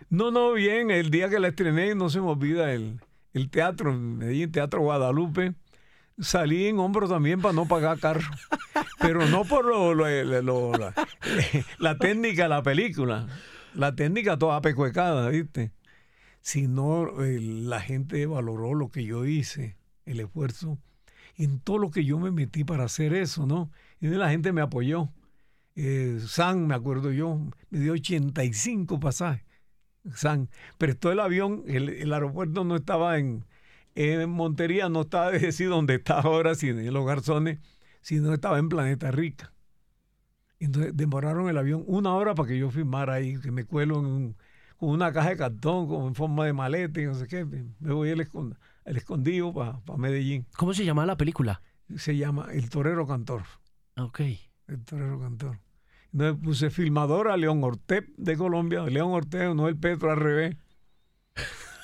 [0.09, 2.99] No, no, bien, el día que la estrené, no se me olvida el,
[3.33, 5.53] el teatro, en Medellín, Teatro Guadalupe.
[6.19, 8.21] Salí en hombros también para no pagar carro.
[9.01, 10.93] Pero no por lo, lo- lo- la,
[11.79, 13.27] la técnica de la película.
[13.73, 15.71] La técnica toda pecuecada, ¿viste?
[16.41, 19.75] Sino eh, la gente valoró lo que yo hice,
[20.05, 20.77] el esfuerzo,
[21.35, 23.71] en todo lo que yo me metí para hacer eso, ¿no?
[23.99, 25.09] Y la gente me apoyó.
[25.75, 29.45] Eh, San, me acuerdo yo, me dio 85 pasajes.
[30.15, 33.45] San prestó el avión, el, el aeropuerto no estaba en,
[33.95, 37.59] en Montería, no estaba es decir donde está ahora, sino en los garzones,
[38.01, 39.53] sino estaba en Planeta Rica.
[40.59, 44.05] Entonces demoraron el avión una hora para que yo firmara ahí, que me cuelo en
[44.05, 44.37] un-
[44.77, 47.45] con una caja de cartón, con, en forma de maleta y no sé qué.
[47.45, 50.45] Me voy al, escond- al escondido para Medellín.
[50.57, 51.61] ¿Cómo se llamaba la película?
[51.97, 53.43] Se llama El Torero Cantor.
[53.97, 54.21] Ok.
[54.67, 55.59] El torero cantor.
[56.15, 60.55] Entonces puse filmador a León Ortez de Colombia, León Ortez, Noel Petro al revés.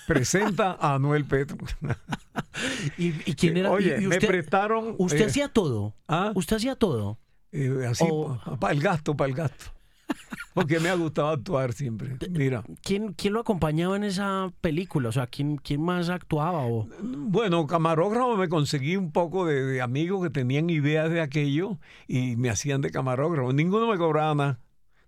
[0.08, 1.58] Presenta a Noel Petro.
[2.98, 3.72] ¿Y, y quién era?
[3.72, 4.96] Oye, y- y me usted, prestaron.
[4.98, 5.96] usted eh, hacía todo.
[6.08, 7.20] ah, Usted hacía todo.
[7.52, 9.66] eh, así, o- para el gasto, para el gasto.
[10.54, 12.18] Porque me ha gustado actuar siempre.
[12.30, 15.10] Mira, ¿Quién, quién lo acompañaba en esa película?
[15.10, 16.66] O sea, ¿quién, quién más actuaba?
[16.66, 16.88] O...
[17.02, 22.36] bueno, camarógrafo me conseguí un poco de, de amigos que tenían ideas de aquello y
[22.36, 23.54] me hacían de camarógrafo.
[23.54, 24.60] Ninguno me cobraba nada,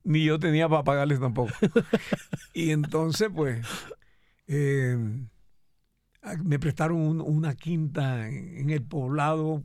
[0.03, 1.51] ni yo tenía para pagarles tampoco.
[2.53, 3.65] y entonces, pues,
[4.47, 4.97] eh,
[6.43, 9.63] me prestaron un- una quinta en, en el poblado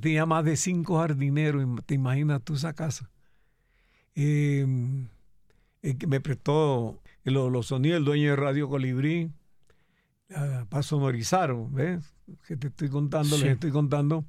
[0.00, 1.64] tenía más de cinco jardineros.
[1.86, 3.10] ¿Te imaginas tú esa casa?
[4.16, 4.66] Eh,
[5.82, 9.30] el que me prestó lo- los sonidos, el dueño de Radio Colibrí,
[10.34, 12.12] ah, para sonorizar, ¿ves?
[12.48, 13.44] Que te estoy contando, Sí.
[13.44, 14.24] les estoy contando.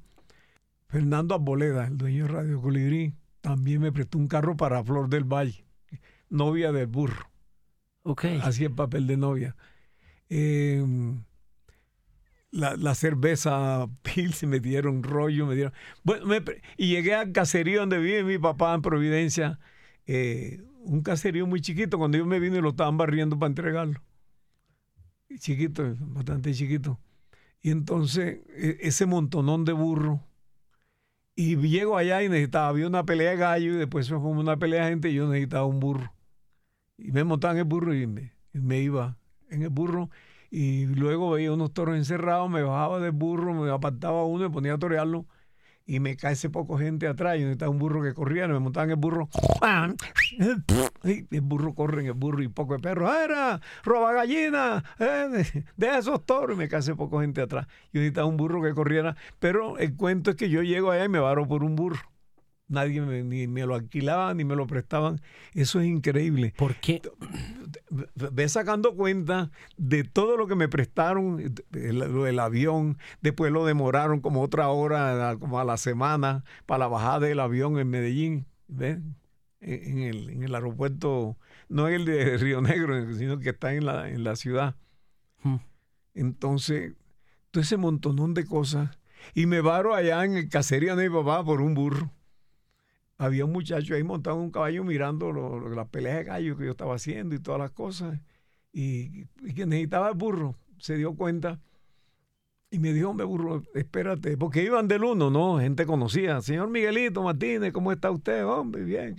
[0.88, 5.24] Fernando Arboleda, el dueño de Radio Colibrí, también me prestó un carro para Flor del
[5.24, 5.64] Valle,
[6.30, 7.28] novia del burro.
[8.04, 8.24] Ok.
[8.42, 9.56] Hacía el papel de novia.
[10.30, 10.84] Eh,
[12.50, 15.72] la, la cerveza Pils me dieron rollo, me dieron.
[16.04, 16.42] Bueno, me
[16.76, 19.58] y llegué al caserío donde vive mi papá en Providencia,
[20.08, 21.98] eh, un caserío muy chiquito.
[21.98, 24.02] Cuando yo me vine lo estaban barriendo para entregarlo.
[25.38, 26.98] Chiquito, bastante chiquito.
[27.62, 30.22] Y entonces, e- ese montonón de burro
[31.34, 34.84] Y llego allá y necesitaba, había una pelea de gallo y después fue una pelea
[34.84, 36.12] de gente y yo necesitaba un burro.
[36.98, 39.18] Y me montaba en el burro y me, y me iba
[39.50, 40.10] en el burro
[40.50, 44.74] y luego veía unos toros encerrados, me bajaba del burro, me apartaba uno y ponía
[44.74, 45.26] a torearlo
[45.88, 47.38] y me cae ese poco gente atrás.
[47.40, 49.28] Yo estaba un burro que corría, me montaba en el burro.
[51.02, 53.12] Y el burro corre en el burro y poco de perro.
[53.12, 53.60] ¡Era!
[53.82, 54.84] ¡Roba gallina!
[54.98, 56.54] Eh, de, esos toros!
[56.56, 57.66] Y me cae ese poco gente atrás.
[57.92, 59.16] Yo necesitaba un burro que corriera.
[59.38, 62.00] Pero el cuento es que yo llego allá y me varo por un burro.
[62.68, 65.20] Nadie me, ni me lo alquilaba ni me lo prestaban.
[65.54, 66.52] Eso es increíble.
[66.56, 67.00] ¿Por qué?
[68.14, 71.40] Ve sacando cuenta de todo lo que me prestaron,
[71.72, 76.88] el, el, avión, después lo demoraron como otra hora, como a la semana, para la
[76.88, 78.46] bajada del avión en Medellín.
[78.66, 78.98] ¿Ves?
[79.60, 81.38] En el, en el aeropuerto,
[81.68, 84.76] no el de Río Negro, sino que está en la, en la ciudad.
[85.42, 85.56] Hmm.
[86.14, 86.92] Entonces,
[87.50, 88.98] todo ese montonón de cosas.
[89.34, 92.12] Y me varo allá en el caserío de mi papá por un burro
[93.18, 95.32] había un muchacho ahí montado en un caballo mirando
[95.74, 98.18] las peleas de gallo que yo estaba haciendo y todas las cosas.
[98.72, 101.60] Y, que necesitaba el burro, se dio cuenta
[102.70, 105.58] y me dijo, hombre, burro, espérate, porque iban del uno, ¿no?
[105.58, 106.40] Gente conocida.
[106.42, 108.44] Señor Miguelito Martínez, ¿cómo está usted?
[108.44, 109.16] Hombre, bien.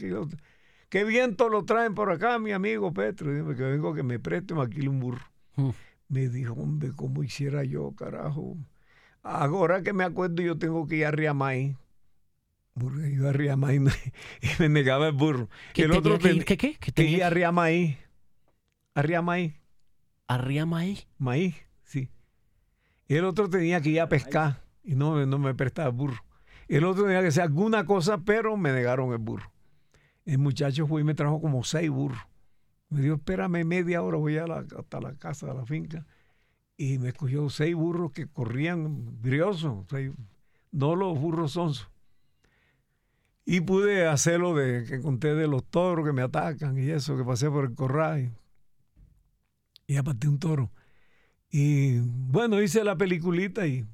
[0.87, 3.33] ¿Qué viento lo traen por acá, mi amigo Petro?
[3.33, 5.25] Dime que vengo que me preste me alquile un burro.
[5.55, 5.69] Mm.
[6.07, 8.55] Me dijo, hombre, ¿cómo hiciera yo, carajo?
[9.23, 11.75] Ahora que me acuerdo, yo tengo que ir a Riamay
[12.79, 15.49] burro iba a Riamay y me negaba el burro.
[15.73, 16.75] ¿Qué, el otro que, ¿qué, qué?
[16.79, 17.97] Que tenía a Riamay.
[18.95, 19.59] A Riamay.
[20.27, 21.07] ¿A Riamay?
[21.17, 22.09] Maíz, sí.
[23.07, 26.23] Y el otro tenía que ir a pescar y no, no me prestaba el burro.
[26.67, 29.51] El otro tenía que hacer alguna cosa, pero me negaron el burro.
[30.25, 32.21] El muchacho fue y me trajo como seis burros.
[32.89, 36.05] Me dijo, espérame media hora, voy a la, hasta la casa de la finca.
[36.77, 39.85] Y me escogió seis burros que corrían briosos,
[40.71, 41.89] no los burros sonsos.
[43.51, 47.23] Y pude hacerlo de que conté de los toros que me atacan y eso, que
[47.23, 48.31] pasé por el corral
[49.87, 49.97] y, y
[50.27, 50.71] un toro.
[51.49, 53.87] Y bueno, hice la peliculita y.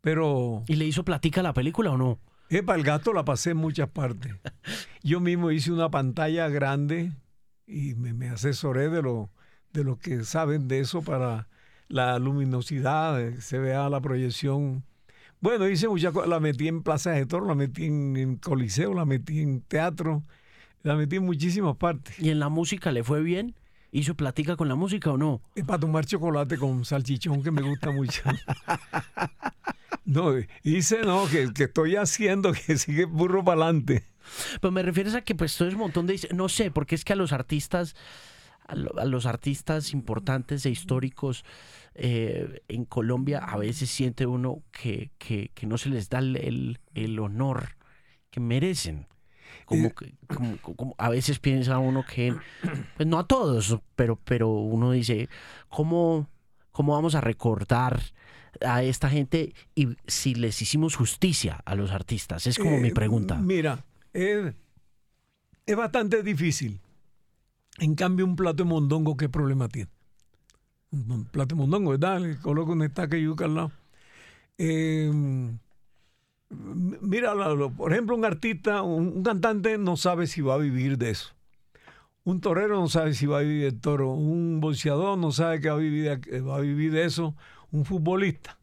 [0.00, 0.64] Pero.
[0.66, 2.18] ¿Y le hizo platica la película o no?
[2.48, 4.34] Eh, para el gato la pasé en muchas partes.
[5.04, 7.12] Yo mismo hice una pantalla grande
[7.68, 9.30] y me, asesoré de lo,
[9.72, 11.46] de lo que saben de eso para
[11.86, 14.82] la luminosidad, eh, se vea la proyección
[15.40, 16.28] bueno, hice muchas cosas.
[16.28, 20.22] La metí en Plaza de Toro, la metí en, Coliseo, la metí en teatro,
[20.82, 22.18] la metí en muchísimas partes.
[22.18, 23.54] ¿Y en la música le fue bien?
[23.92, 25.40] ¿Hizo platica con la música o no?
[25.54, 28.22] Es para tomar chocolate con salchichón que me gusta mucho.
[30.04, 34.04] no, hice no, que, que, estoy haciendo que sigue burro para adelante.
[34.60, 36.28] Pero me refieres a que pues todo es un montón de...
[36.34, 37.96] No sé, porque es que a los artistas,
[38.66, 41.44] a, los artistas importantes e históricos
[42.02, 47.18] eh, en Colombia a veces siente uno que, que, no se les da el, el
[47.18, 47.76] honor
[48.30, 49.06] que merecen.
[49.66, 52.34] Como, eh, que, como, a veces piensa uno que,
[52.96, 55.28] pues no a todos, pero, pero uno dice,
[55.68, 56.26] ¿cómo,
[56.72, 58.00] ¿cómo vamos a recordar
[58.64, 62.46] a esta gente y si les hicimos justicia a los artistas?
[62.46, 63.36] Es como mi eh, pregunta.
[63.36, 63.84] Mira,
[64.14, 64.54] es
[65.76, 66.80] bastante difícil.
[67.78, 69.90] En cambio, un plato de mondongo, ¿qué problema tiene?
[70.92, 72.20] Un de mondongo, ¿verdad?
[72.42, 73.70] Coloco una estaca y yuca al.
[74.58, 75.10] Eh,
[77.00, 77.32] mira,
[77.76, 81.32] por ejemplo, un artista, un, cantante no sabe si va a vivir de eso.
[82.24, 84.10] Un torero no sabe si va a vivir del toro.
[84.12, 86.08] Un bolseador no sabe que va a vivir,
[86.46, 87.34] va a vivir de eso.
[87.70, 88.58] Un futbolista,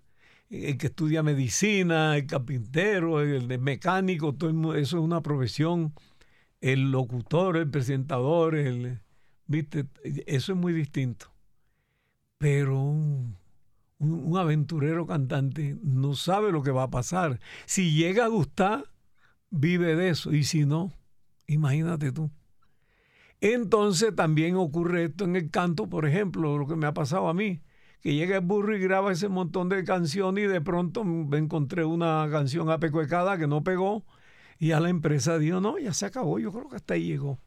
[0.50, 5.94] el que estudia medicina, el carpintero, el, mecánico, todo eso es una profesión.
[6.62, 9.00] El locutor, el presentador, el,
[9.48, 9.86] ¿viste?
[10.04, 11.28] Eso es muy distinto.
[12.38, 13.36] Pero un,
[14.38, 17.40] aventurero cantante no sabe lo que va a pasar.
[17.66, 18.86] Si llega a gustar,
[19.50, 20.34] vive de eso.
[20.34, 20.94] Y si no,
[21.48, 22.30] imagínate tú.
[23.42, 27.34] Entonces también ocurre esto en el canto, por ejemplo, lo que me ha pasado a
[27.34, 27.62] mí,
[28.02, 31.86] que llega el burro y graba ese montón de canciones y de pronto me encontré
[31.86, 34.06] una canción apecuecada que no pegó
[34.58, 37.40] y a la empresa dijo, no, ya se acabó, yo creo que hasta ahí llegó.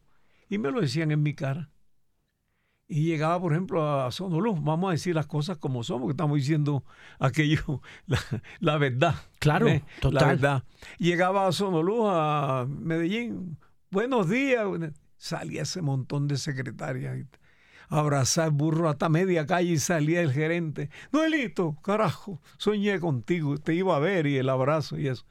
[0.49, 1.70] Y me lo decían en mi cara
[2.91, 6.36] y llegaba, por ejemplo, a Sonoluz, vamos a decir las cosas como son, porque estamos
[6.36, 6.84] diciendo
[7.20, 7.80] aquello,
[8.59, 9.14] la, verdad.
[9.38, 9.84] Claro, ¿eh?
[10.01, 10.20] total.
[10.20, 10.64] La verdad.
[10.99, 13.59] Llegaba a Sonoluz, a Medellín,
[13.93, 14.66] buenos días,
[15.16, 17.26] salía ese montón de secretarias,
[17.88, 20.91] abrazar burro hasta media calle y salía el gerente.
[21.12, 25.24] Noelito, carajo, soñé contigo, te iba a ver y el abrazo y eso.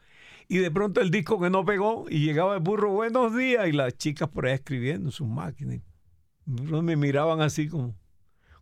[0.48, 3.74] Y de pronto el disco que no pegó y llegaba el burro, buenos días, y
[3.74, 5.82] las chicas por ahí escribiendo en sus máquinas
[6.50, 7.96] me miraban así como,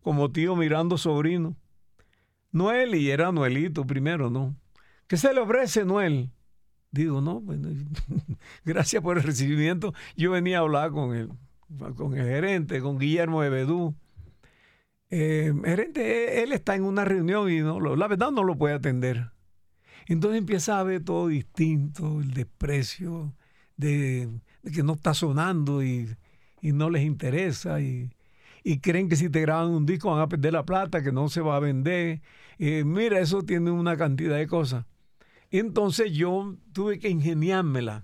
[0.02, 1.56] como tío mirando sobrino.
[2.52, 4.56] Noel, y era Noelito primero, ¿no?
[5.08, 6.32] ¿Qué se le ofrece, Noel?
[6.92, 7.70] Digo, no, bueno,
[8.66, 9.94] gracias por el recibimiento.
[10.16, 11.30] Yo venía a hablar con el,
[11.96, 13.96] con el gerente, con Guillermo Ebedú.
[15.10, 19.32] Eh, gerente, él está en una reunión y no, la verdad no lo puede atender.
[20.08, 23.34] Entonces empieza a ver todo distinto, el desprecio
[23.76, 24.30] de,
[24.74, 26.16] que no está sonando y,
[26.62, 28.10] no les interesa y,
[28.82, 31.40] creen que si te graban un disco van a perder la plata, que no se
[31.40, 32.22] va a vender.
[32.60, 34.86] Eh, mira, eso tiene una cantidad de cosas.
[35.52, 38.04] Entonces yo tuve que ingeniármela.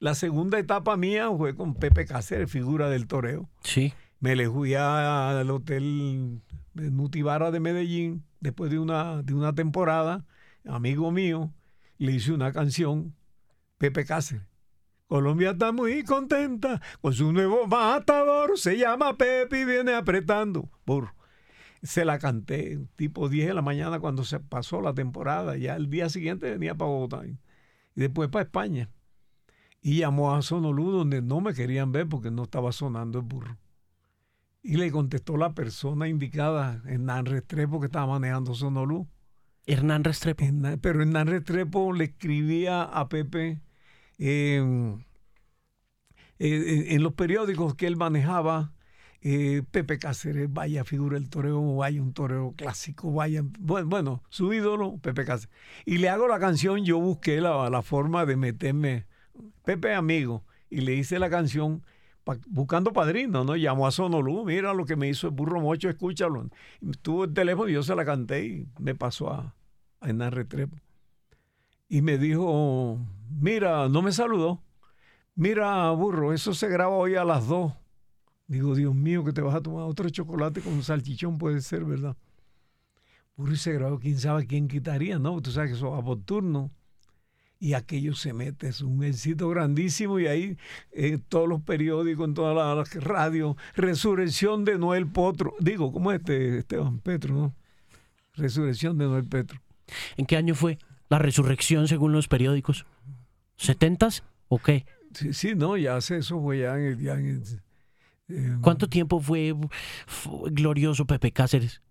[0.00, 3.48] La segunda etapa mía fue con Pepe Cáceres, figura del toreo.
[3.62, 3.92] Sí.
[4.18, 6.40] Me le fui al hotel
[6.74, 10.24] Nutibara de Medellín después de una, de una temporada,
[10.66, 11.52] amigo mío,
[11.98, 13.14] le hice una canción,
[13.78, 14.49] Pepe Cáceres.
[15.10, 20.70] Colombia está muy contenta con su nuevo matador, se llama Pepe y viene apretando.
[20.86, 21.12] Burro
[21.82, 25.56] se la canté tipo 10 de la mañana cuando se pasó la temporada.
[25.56, 27.36] Ya el día siguiente venía para Bogotá y
[27.96, 28.88] después para España.
[29.82, 33.58] Y llamó a Sonolú donde no me querían ver porque no estaba sonando el burro.
[34.62, 39.08] Y le contestó la persona indicada, Hernán Restrepo, que estaba manejando Sonolú.
[39.66, 40.44] Hernán Restrepo.
[40.80, 43.60] pero Hernán Restrepo le escribía a Pepe
[44.20, 45.02] en
[47.02, 48.72] los periódicos que él manejaba
[49.22, 54.96] eh, Pepe Cáceres, vaya figura del toreo, vaya un toreo clásico, vaya, bueno, su ídolo,
[54.98, 55.54] Pepe Cáceres.
[55.84, 59.06] Y le hago la canción, yo busqué la, forma de meterme,
[59.64, 61.82] Pepe amigo, y le hice la canción
[62.46, 63.56] buscando padrino, ¿no?
[63.56, 66.48] Llamó a Sonolú, mira lo que me hizo el burro mocho, escúchalo.
[67.02, 69.54] tuvo el teléfono y yo se la canté y me pasó a,
[70.00, 70.76] a Retrepo.
[71.90, 72.98] Y me dijo,
[73.38, 74.62] mira, no me saludó.
[75.34, 77.72] Mira, burro, eso se graba hoy a las dos
[78.50, 81.84] Digo, Dios mío, que te vas a tomar otro chocolate con un salchichón, puede ser,
[81.84, 82.16] ¿verdad?
[83.36, 85.40] Puro ese grado, quién sabe quién quitaría, ¿no?
[85.40, 86.72] Tú sabes que eso va por turno.
[87.60, 90.18] Y aquello se mete, es un éxito grandísimo.
[90.18, 90.56] Y ahí
[90.90, 95.54] en eh, todos los periódicos, en todas las radios, resurrección de Noel Potro.
[95.60, 97.54] Digo, ¿cómo es este Esteban Petro, no?
[98.34, 99.60] Resurrección de Noel Petro.
[100.16, 100.76] ¿En qué año fue
[101.10, 102.86] la resurrección según los periódicos?
[103.58, 104.86] ¿70s o qué?
[105.12, 107.42] Sí, sí, no, ya hace eso fue ya en el, ya en el
[108.30, 109.54] Em, ¿Cuánto tiempo fue,
[110.50, 111.82] glorioso Pepe Cáceres?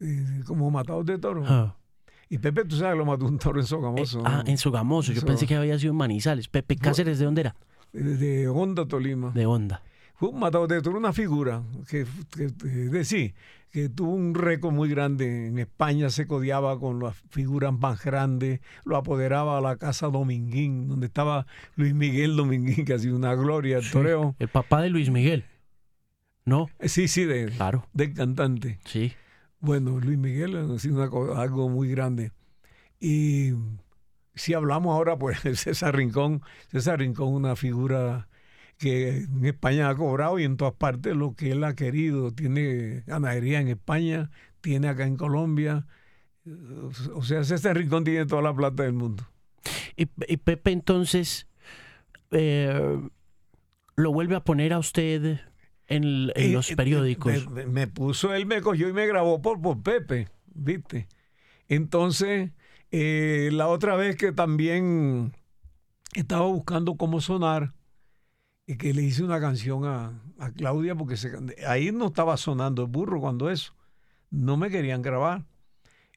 [0.00, 1.44] Eh, como matado de toro.
[1.46, 1.76] Ah.
[2.28, 4.20] Y Pepe, tú sabes, lo mató un toro en Sogamoso.
[4.20, 5.12] Eh, ah, en Sogamoso.
[5.12, 6.48] Yo pensé que había sido en Manizales.
[6.48, 7.56] Pepe Cáceres, ¿de dónde era?
[7.92, 9.30] De Honda, Tolima.
[9.30, 9.82] De Honda.
[10.14, 12.04] Fue un matado de toro, una figura que,
[12.36, 13.34] de sí,
[13.70, 15.48] que tuvo un récord muy grande.
[15.48, 20.88] En España se codiaba con las figuras más grandes, lo apoderaba a la casa Dominguín,
[20.88, 21.46] donde estaba
[21.76, 24.34] Luis Miguel Dominguín, que ha sido una gloria, el toreo.
[24.38, 25.44] El papá de Luis Miguel,
[26.44, 26.68] ¿no?
[26.80, 27.86] Sí, sí, de, claro.
[27.92, 28.78] del cantante.
[28.84, 29.12] Sí.
[29.60, 31.02] Bueno, Luis Miguel ha sido
[31.36, 32.32] algo muy grande.
[33.00, 33.52] Y
[34.34, 38.27] si hablamos ahora, pues César Rincón, César Rincón, una figura
[38.78, 42.32] que en España ha cobrado y en todas partes lo que él ha querido.
[42.32, 45.86] Tiene ganadería en España, tiene acá en Colombia.
[47.14, 49.28] O sea, César Rincón tiene toda la plata del mundo.
[49.96, 51.48] Y, Pepe entonces
[52.30, 53.00] eh,
[53.96, 55.40] lo vuelve a poner a usted
[55.88, 57.50] en, eh, los eh, periódicos.
[57.50, 61.08] Me, puso, él me cogió y me grabó por, por Pepe, ¿viste?
[61.66, 62.52] Entonces,
[62.92, 65.32] la otra vez que también
[66.14, 67.77] estaba buscando cómo sonar, y
[68.76, 70.22] que le hice una canción a,
[70.56, 71.16] Claudia porque
[71.66, 73.74] ahí no estaba sonando el burro cuando eso.
[74.30, 75.46] No me querían grabar.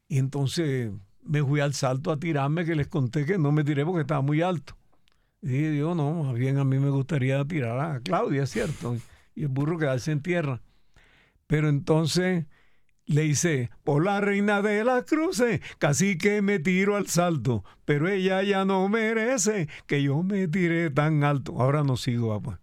[0.08, 0.92] Y entonces
[1.24, 4.22] me fui al salto a tirarme, que les conté que no me tiré porque estaba
[4.22, 4.76] muy alto.
[5.42, 8.96] Y yo, no, más bien a mí me gustaría tirar a Claudia, ¿cierto?
[9.34, 10.62] Y el burro quedarse en tierra.
[11.48, 12.46] Pero entonces
[13.12, 18.08] le hice, por la reina de las cruces, casi que me tiro al salto, pero
[18.08, 21.62] ella ya no merece que yo me tire tan alto.
[21.62, 22.60] Ahora no sigo, papá.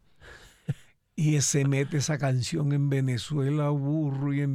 [1.14, 4.46] Y se mete esa canción en Venezuela, burro, y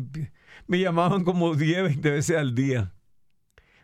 [0.68, 2.94] me llamaban como 10, 20 veces al día.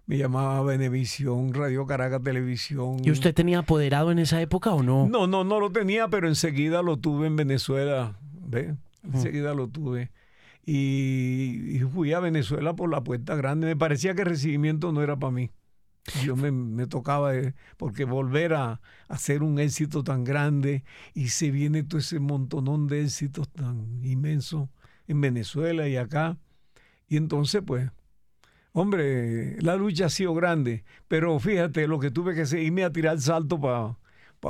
[0.06, 2.98] Me llamaba Venevisión, Radio Caracas Televisión.
[3.04, 5.08] ¿Y usted tenía apoderado en esa época o no?
[5.08, 8.18] No, no, no lo tenía, pero enseguida lo tuve en Venezuela.
[8.48, 8.76] ¿Ve?
[9.04, 10.10] Enseguida lo tuve
[10.72, 13.66] y, fui a Venezuela por la puerta grande.
[13.66, 15.50] Me parecía que el recibimiento no era para mí.
[16.24, 20.84] Yo me, tocaba, eh, porque volver a, hacer un éxito tan grande
[21.16, 24.70] y se viene todo ese montonón de éxitos tan inmensos
[25.08, 26.38] en Venezuela y acá.
[27.08, 27.90] Y entonces, pues,
[28.72, 32.92] hombre, la lucha ha sido grande, pero fíjate lo que tuve que hacer, irme a
[32.92, 33.98] tirar salto para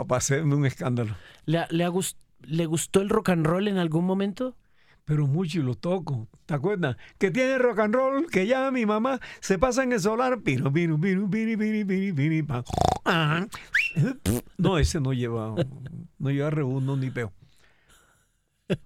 [0.05, 1.15] pa, hacerme un escándalo.
[1.45, 4.57] ¿Le, ¿Le gustó el rock and roll en algún momento?
[5.10, 6.28] Pero mucho y lo toco.
[6.45, 6.95] ¿Te acuerdas?
[7.18, 10.39] Que tiene rock and roll, que ya mi mamá se pasa en el solar.
[10.41, 12.64] Piro, piro, piro, piro, piro, piro, piro,
[14.60, 15.55] No, ese no lleva,
[16.20, 17.34] no lleva rebundo ni peo.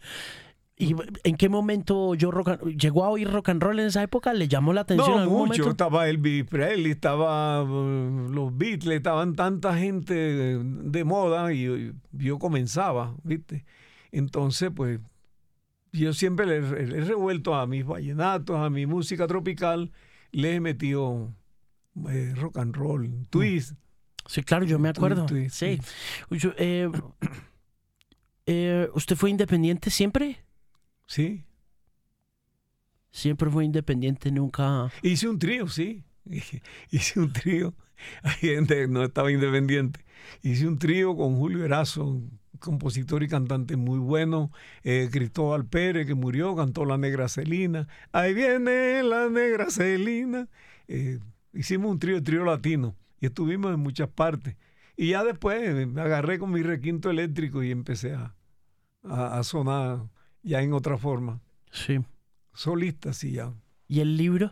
[0.78, 0.96] ¿Y
[1.26, 4.32] en qué momento yo rock and- llegó a oír rock and roll en esa época?
[4.34, 5.50] ¿Le llamó la atención en No, algún mucho.
[5.64, 5.70] momento?
[5.72, 13.14] Estaba Elvis Presley, estaba uh, los Beatles, estaban tanta gente de moda y yo comenzaba,
[13.24, 13.66] ¿viste?
[14.14, 15.00] Entonces, pues,
[15.94, 19.92] yo siempre le, le he revuelto a mis vallenatos, a mi música tropical,
[20.32, 21.34] le he metido
[22.10, 23.74] eh, rock and roll, twist.
[24.26, 25.28] Sí, claro, yo me acuerdo.
[25.50, 25.80] Sí.
[26.32, 26.90] Yo, eh,
[28.46, 30.44] eh, ¿Usted fue independiente siempre?
[31.08, 31.44] Sí.
[33.12, 34.92] Siempre fue independiente, nunca...
[35.04, 36.04] Hice un trío, sí.
[36.90, 37.76] Hice un trío.
[38.24, 40.04] Hay gente que no estaba independiente.
[40.42, 42.22] Hice un trío con Julio Erazo,
[42.64, 44.52] compositor y cantante muy bueno.
[44.84, 47.88] eh, Cristóbal Pérez, que murió, cantó La Negra Celina.
[48.12, 50.48] Ahí viene la Negra Celina.
[50.88, 51.20] Eh,
[51.54, 52.96] hicimos un trío, trío latino.
[53.20, 54.56] Y estuvimos en muchas partes.
[54.98, 58.36] Y ya después me agarré con mi requinto eléctrico y empecé a,
[59.04, 60.00] a- a sonar
[60.42, 61.40] ya en otra forma.
[61.72, 62.00] Sí.
[62.54, 63.54] Solista, sí, ya.
[63.88, 64.52] ¿Y el libro?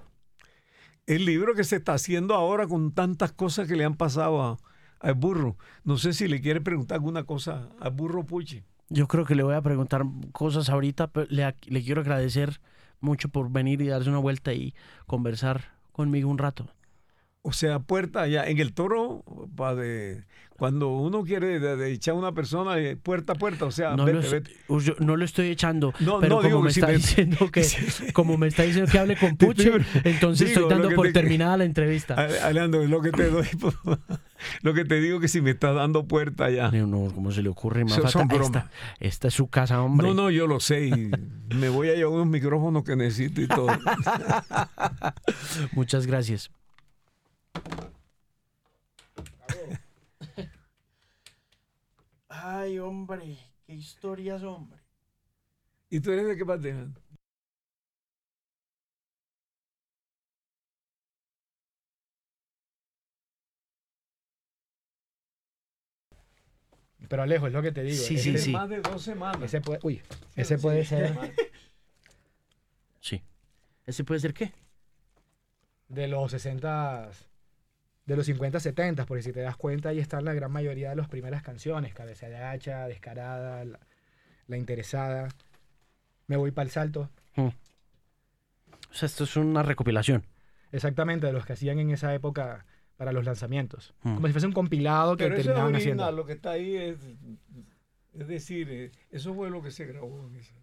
[1.07, 4.57] el libro que se está haciendo ahora con tantas cosas que le han pasado a,
[5.02, 5.58] al burro.
[5.84, 8.64] No sé si le quiere preguntar alguna cosa al burro Puchi.
[8.89, 12.60] Yo creo que le voy a preguntar cosas ahorita, pero le quiero agradecer
[12.99, 14.74] mucho por venir y darse una vuelta y
[15.08, 16.68] conversar conmigo un rato.
[17.44, 19.24] O sea, puerta allá en el toro,
[19.56, 20.26] pa de,
[20.58, 23.96] cuando uno quiere de, de echar a una persona eh, puerta a puerta, o sea,
[23.96, 24.52] No, vete, lo, vete.
[24.86, 27.38] Yo no lo estoy echando, No, pero no, como digo me si está me- diciendo
[27.52, 27.66] que
[28.14, 29.72] como me está diciendo que hable con Puche,
[30.04, 32.14] entonces digo, estoy dando por te- terminada la entrevista.
[32.14, 33.48] Alejandro, lo que te doy,
[34.62, 36.70] lo que te digo que si me está dando puerta allá.
[36.70, 37.80] No, no, ¿cómo se le ocurre?
[37.89, 38.10] Son- Mafata?
[38.12, 38.70] son esta,
[39.00, 40.06] esta es su casa, hombre.
[40.08, 41.12] No, no, yo lo sé y
[41.56, 43.68] me voy a llevar unos micrófonos que necesito y todo.
[45.72, 46.52] Muchas gracias.
[52.28, 54.80] Ay, hombre, qué historias, hombre.
[55.89, 56.74] ¿Y tú eres de qué parte?
[67.10, 68.02] Pero Alejo, es lo que te digo.
[68.02, 68.52] Sí, sí, De sí.
[68.52, 69.41] Más de dos semanas.
[69.43, 70.02] Ese puede, uy,
[70.36, 71.14] ese puede ser
[73.02, 73.22] Sí.
[73.86, 74.54] ¿Ese puede ser qué?
[75.89, 77.12] de los 60,
[78.06, 80.95] de los 50, 70, porque si te das cuenta, ahí están la gran mayoría de
[80.95, 81.93] las primeras canciones.
[81.93, 83.80] Cabeza de hacha, Descarada, La,
[84.47, 85.30] La Interesada,
[86.28, 87.10] Me voy para el salto.
[87.36, 90.24] O sea, esto es una recopilación.
[90.72, 92.66] Exactamente, de los que hacían en esa época
[92.97, 93.93] para los lanzamientos.
[94.04, 94.16] Mm.
[94.16, 96.22] Como si fuese un compilado que Pero eso es terminaban original, haciendo.
[96.22, 96.97] lo que está ahí es,
[98.14, 100.28] es decir, eh, eso fue lo que se grabó.
[100.28, 100.54] en esa-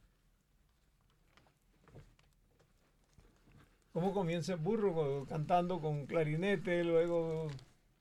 [3.98, 7.48] ¿Cómo comienza el burro cantando con clarinete, luego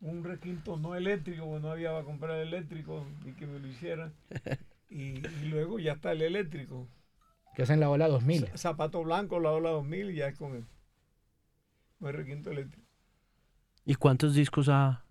[0.01, 4.13] un requinto no eléctrico, porque no había para comprar eléctrico y que me lo hicieran?
[4.91, 6.87] Y, y luego ya está el eléctrico.
[7.55, 8.41] Que hacen la ola 2000.
[8.45, 10.65] Z- Zapato blanco, la ola 2000 y ya es con el,
[11.99, 12.87] con el requinto eléctrico.
[13.85, 15.03] ¿Y cuántos discos ha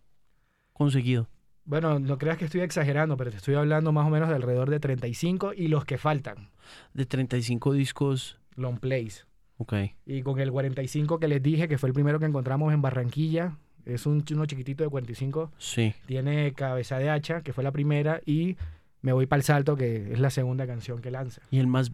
[0.72, 1.28] conseguido?
[1.64, 4.70] Bueno, no creas que estoy exagerando, pero te estoy hablando más o menos de alrededor
[4.70, 6.49] de 35 y los que faltan,
[6.95, 8.39] De 35 discos.
[8.55, 9.26] long plays.
[9.59, 9.74] Ok.
[10.04, 13.57] Y con el 45 que les dije, que fue el primero que encontramos en Barranquilla,
[13.84, 15.94] es un, uno chiquitito de 45, Sí.
[16.07, 18.57] tiene Cabeza de Hacha, que fue la primera, y
[19.02, 21.40] Me Voy para el Salto, que es la segunda canción que lanza.
[21.50, 21.92] ¿Y el más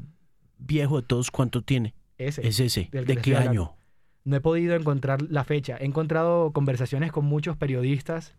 [0.59, 1.95] viejo de todos cuánto tiene?
[2.19, 2.47] Ese.
[2.47, 2.89] Es ese.
[2.91, 3.49] ¿De qué año?
[3.49, 3.77] hablando.
[4.25, 5.77] No he podido encontrar la fecha.
[5.79, 8.35] He encontrado conversaciones con muchos periodistas.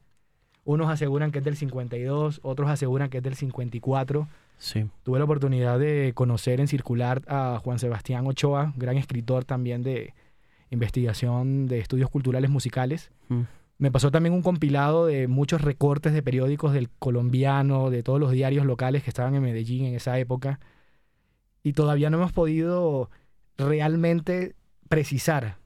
[0.63, 4.27] Unos aseguran que es del 52, otros aseguran que es del 54.
[4.63, 4.85] Sí.
[5.03, 10.13] Tuve la oportunidad de conocer en circular a Juan Sebastián Ochoa, gran escritor también de
[10.69, 13.11] investigación de estudios culturales musicales.
[13.27, 13.41] Mm.
[13.77, 18.31] Me pasó también un compilado de muchos recortes de periódicos del colombiano, de todos los
[18.31, 20.61] diarios locales que estaban en Medellín en esa época.
[21.61, 23.09] Y todavía no hemos podido
[23.57, 24.55] realmente
[24.87, 25.57] precisar.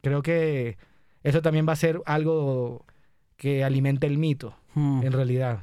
[0.00, 0.78] Creo que
[1.22, 2.86] eso también va a ser algo
[3.36, 5.02] que alimente el mito Mm.
[5.02, 5.60] en realidad.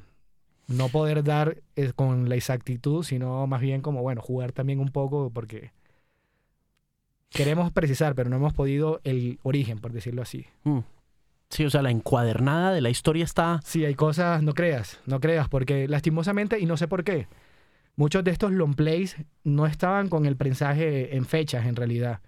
[0.69, 4.89] No poder dar eh, con la exactitud, sino más bien como, bueno, jugar también un
[4.89, 5.71] poco porque
[7.29, 10.45] queremos precisar, pero no hemos podido el origen, por decirlo así.
[10.63, 10.79] Mm.
[11.49, 13.59] Sí, o sea, la encuadernada de la historia está.
[13.63, 17.27] Sí, hay cosas, no creas, no creas, porque lastimosamente, y no sé por qué,
[17.95, 22.21] muchos de estos long plays no estaban con el prensaje en fechas en realidad.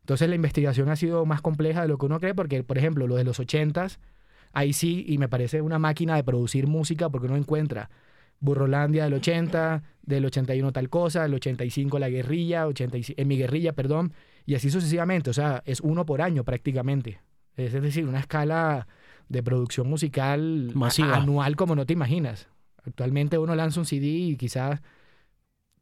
[0.00, 3.06] Entonces la investigación ha sido más compleja de lo que uno cree, porque, por ejemplo,
[3.06, 3.98] lo de los 80s,
[4.52, 7.90] ahí sí, y me parece una máquina de producir música, porque uno encuentra
[8.40, 13.72] Burrolandia del 80, del 81 tal cosa, del 85 La Guerrilla, 85, en mi guerrilla,
[13.72, 14.12] perdón,
[14.46, 17.20] y así sucesivamente, o sea, es uno por año prácticamente.
[17.56, 18.86] Es decir, una escala
[19.28, 21.16] de producción musical Masiva.
[21.16, 22.48] anual como no te imaginas.
[22.84, 24.80] Actualmente uno lanza un CD y quizás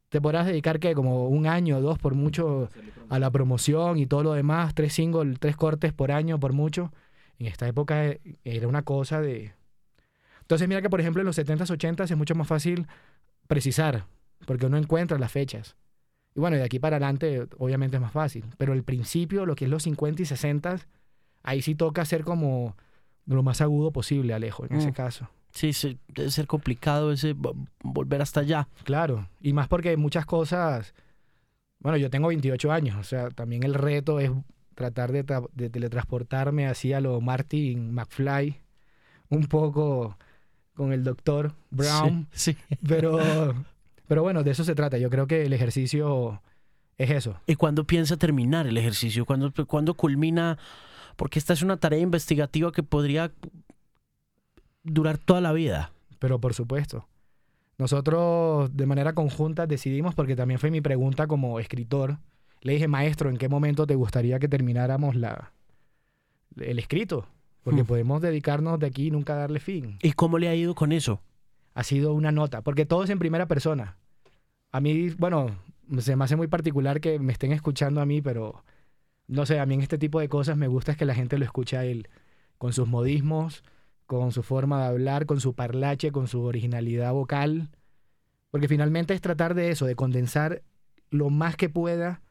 [0.09, 2.69] te podrás dedicar que como un año o dos por mucho
[3.09, 6.91] a la promoción y todo lo demás, tres singles, tres cortes por año por mucho.
[7.39, 9.53] En esta época eh, era una cosa de...
[10.41, 12.87] Entonces mira que por ejemplo en los 70s, 80s es mucho más fácil
[13.47, 14.05] precisar,
[14.45, 15.75] porque uno encuentra las fechas.
[16.35, 19.65] Y bueno, de aquí para adelante obviamente es más fácil, pero el principio, lo que
[19.65, 20.79] es los 50 y 60,
[21.43, 22.75] ahí sí toca ser como
[23.25, 24.93] lo más agudo posible, Alejo, en ese Mm.
[24.93, 25.29] caso.
[25.51, 28.67] Sí, sí, debe ser complicado ese vo- volver hasta allá.
[28.83, 30.93] Claro, y más porque muchas cosas,
[31.79, 34.29] bueno, yo tengo 28 años, o sea, también el reto es
[34.79, 38.61] tratar de, tra- de teletransportarme así a lo Martin McFly,
[39.29, 40.17] un poco
[40.73, 42.75] con el doctor Brown, Sí, sí.
[42.87, 43.19] pero,
[44.07, 44.97] pero bueno, de eso se trata.
[44.97, 46.41] Yo creo que el ejercicio
[46.97, 47.35] es eso.
[47.45, 49.25] ¿Y cuándo piensa terminar el ejercicio?
[49.25, 50.57] ¿Cuándo, cuándo culmina?
[51.17, 53.31] Porque esta es una tarea investigativa que podría
[54.83, 55.91] durar toda la vida.
[56.19, 57.05] Pero por supuesto.
[57.77, 62.17] Nosotros de manera conjunta decidimos, porque también fue mi pregunta como escritor,
[62.61, 65.51] le dije, maestro, ¿en qué momento te gustaría que termináramos la,
[66.57, 67.27] el escrito?
[67.63, 67.87] Porque Hmm.
[67.87, 69.97] podemos dedicarnos de aquí y nunca darle fin.
[70.01, 71.21] ¿Y cómo le ha ido con eso?
[71.73, 73.97] Ha sido una nota, porque todo es en primera persona.
[74.71, 75.55] A mí, bueno,
[75.99, 78.63] se me hace muy particular que me estén escuchando a mí, pero
[79.27, 81.37] no sé, a mí en este tipo de cosas me gusta es que la gente
[81.37, 82.07] lo escuche a él,
[82.57, 83.63] con sus modismos,
[84.05, 87.69] con su forma de hablar, con su parlache, con su originalidad vocal,
[88.51, 90.63] porque finalmente es tratar de eso, de condensar
[91.11, 92.21] lo más que pueda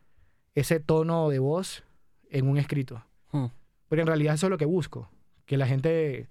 [0.59, 1.85] ese tono de voz
[2.31, 3.03] en un escrito.
[3.33, 3.47] Hmm.
[3.89, 5.11] Porque en realidad eso es lo que busco,
[5.47, 6.27] que la gente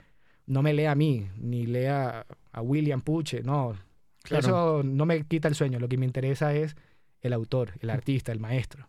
[0.45, 3.75] no me lea a mí, ni lea a William Puche, no.
[4.23, 4.39] Claro.
[4.47, 6.75] Eso no me quita el sueño, lo que me interesa es
[7.21, 8.88] el autor, el artista, el maestro.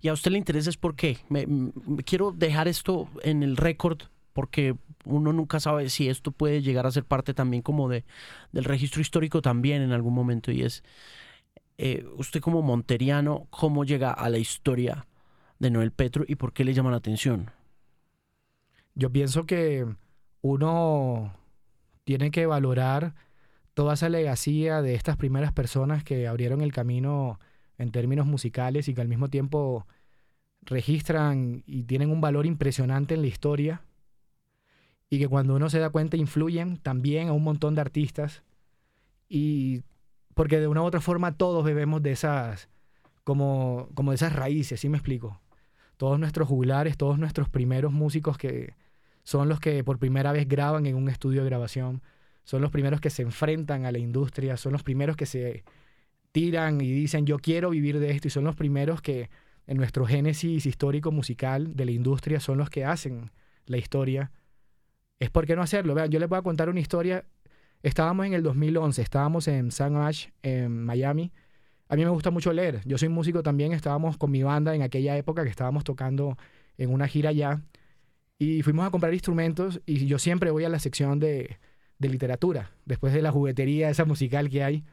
[0.00, 1.18] ¿Y a usted le interesa es por qué?
[1.28, 1.72] Me, m-
[2.04, 3.98] quiero dejar esto en el récord
[4.32, 8.04] porque uno nunca sabe si esto puede llegar a ser parte también como de
[8.50, 10.82] del registro histórico también en algún momento y es
[11.84, 15.08] eh, usted como monteriano cómo llega a la historia
[15.58, 17.50] de Noel Petro y por qué le llama la atención.
[18.94, 19.84] Yo pienso que
[20.42, 21.34] uno
[22.04, 23.16] tiene que valorar
[23.74, 27.40] toda esa legacía de estas primeras personas que abrieron el camino
[27.78, 29.88] en términos musicales y que al mismo tiempo
[30.60, 33.82] registran y tienen un valor impresionante en la historia
[35.10, 38.44] y que cuando uno se da cuenta influyen también a un montón de artistas
[39.28, 39.82] y
[40.34, 42.68] porque de una u otra forma todos bebemos de esas
[43.24, 45.40] como, como de esas raíces, ¿sí me explico?
[45.96, 48.74] Todos nuestros juglares, todos nuestros primeros músicos que
[49.22, 52.02] son los que por primera vez graban en un estudio de grabación,
[52.44, 55.64] son los primeros que se enfrentan a la industria, son los primeros que se
[56.32, 59.30] tiran y dicen yo quiero vivir de esto y son los primeros que
[59.66, 63.30] en nuestro génesis histórico musical de la industria son los que hacen
[63.66, 64.32] la historia.
[65.20, 65.94] Es por qué no hacerlo.
[65.94, 67.24] Vean, yo les voy a contar una historia.
[67.82, 71.32] Estábamos en el 2011, estábamos en San Ash, en Miami.
[71.88, 72.80] A mí me gusta mucho leer.
[72.84, 73.72] Yo soy músico también.
[73.72, 76.38] Estábamos con mi banda en aquella época que estábamos tocando
[76.78, 77.60] en una gira allá.
[78.38, 81.58] Y fuimos a comprar instrumentos y yo siempre voy a la sección de,
[81.98, 84.84] de literatura, después de la juguetería esa musical que hay.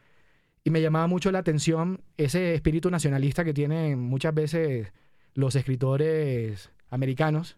[0.64, 4.92] Y me llamaba mucho la atención ese espíritu nacionalista que tienen muchas veces
[5.34, 7.58] los escritores americanos,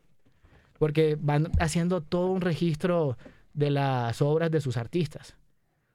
[0.78, 3.18] porque van haciendo todo un registro
[3.54, 5.36] de las obras de sus artistas.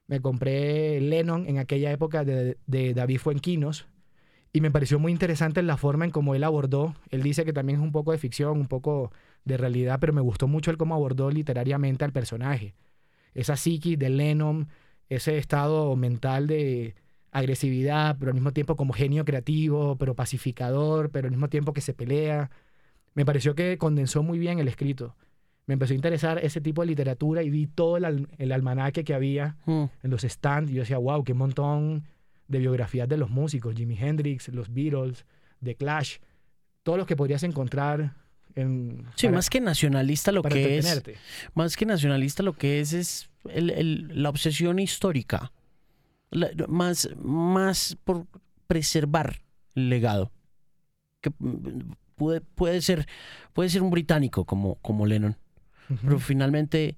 [0.07, 3.87] Me compré Lennon en aquella época de, David Fuenquinos
[4.53, 6.95] y me pareció muy interesante la forma en cómo él abordó.
[7.11, 9.11] Él dice que también es un poco de ficción, un poco
[9.45, 12.75] de realidad, pero me gustó mucho el cómo abordó literariamente al personaje.
[13.35, 14.69] Esa psiquis de Lennon,
[15.09, 16.95] ese estado mental de
[17.33, 21.81] agresividad, pero al mismo tiempo como genio creativo, pero pacificador, pero al mismo tiempo que
[21.81, 22.51] se pelea.
[23.15, 25.17] Me pareció que condensó muy bien el escrito.
[25.67, 29.03] Me empezó a interesar ese tipo de literatura y vi todo el, al- el almanaque
[29.05, 29.85] que había Hmm.
[30.03, 32.05] en los stands y yo decía, wow, qué montón
[32.49, 35.27] de biografías de los músicos, Jimi Hendrix, los Beatles,
[35.63, 36.19] The Clash,
[36.85, 38.15] todos los que podrías encontrar
[38.55, 39.05] en...
[39.17, 41.03] Sí, para- más que nacionalista lo que es,
[41.55, 45.53] más que nacionalista lo que es es el- el- la obsesión histórica,
[46.31, 48.27] La- más, más por
[48.69, 49.43] preservar
[49.75, 50.31] el legado.
[51.21, 53.07] Que mm, puede, puede ser,
[53.53, 55.37] puede ser un británico como, como Lennon,
[56.03, 56.97] pero finalmente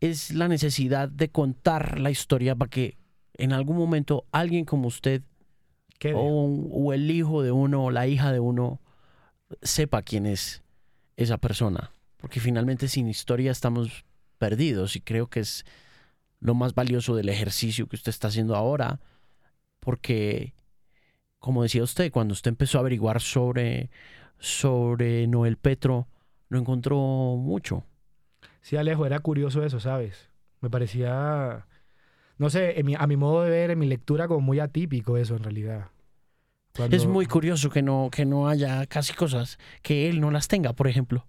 [0.00, 2.96] es la necesidad de contar la historia para que
[3.34, 5.22] en algún momento alguien como usted
[6.14, 8.80] o, o el hijo de uno o la hija de uno
[9.62, 10.62] sepa quién es
[11.16, 11.90] esa persona.
[12.16, 14.04] Porque finalmente sin historia estamos
[14.38, 15.64] perdidos y creo que es
[16.40, 19.00] lo más valioso del ejercicio que usted está haciendo ahora.
[19.80, 20.54] Porque,
[21.38, 23.90] como decía usted, cuando usted empezó a averiguar sobre,
[24.38, 26.08] sobre Noel Petro,
[26.48, 26.96] no encontró
[27.36, 27.84] mucho.
[28.68, 30.28] Sí, Alejo, era curioso eso, ¿sabes?
[30.60, 31.64] Me parecía,
[32.36, 35.36] no sé, mi- a mi modo de ver, en mi lectura, como muy atípico eso
[35.36, 35.86] en realidad.
[36.76, 40.48] Cuando- Es muy curioso que no, que no haya casi cosas que él no las
[40.48, 41.26] tenga, por ejemplo.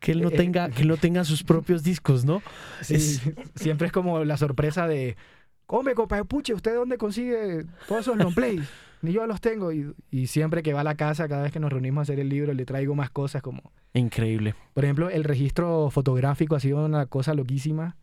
[0.00, 2.42] Que él no Eh, eh, tenga, que él no tenga sus propios discos, ¿no?
[2.82, 3.22] Sí, es-
[3.54, 5.16] siempre es como la sorpresa de,
[5.64, 8.68] come, compa, puche, ¿usted dónde consigue todos esos long plays?
[9.00, 9.72] Ni yo los tengo.
[9.72, 12.20] Y, y siempre que va a la casa, cada vez que nos reunimos a hacer
[12.20, 13.72] el libro, le traigo más cosas como...
[13.96, 14.54] Increíble.
[14.74, 17.96] Por ejemplo, el registro fotográfico ha sido una cosa loquísima.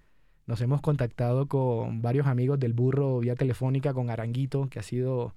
[0.48, 5.36] Nos hemos contactado con varios amigos del burro vía telefónica, con Aranguito, que ha sido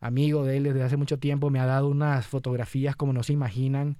[0.00, 1.50] amigo de él desde hace mucho tiempo.
[1.50, 3.98] Me ha dado unas fotografías como no se imaginan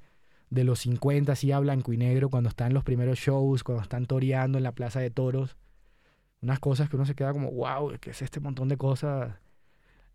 [0.48, 4.06] de los 50, así a blanco y negro, cuando están los primeros shows, cuando están
[4.06, 5.58] toreando en la Plaza de Toros.
[6.40, 9.34] Unas cosas que uno se queda como, wow, ¿qué es este montón de cosas?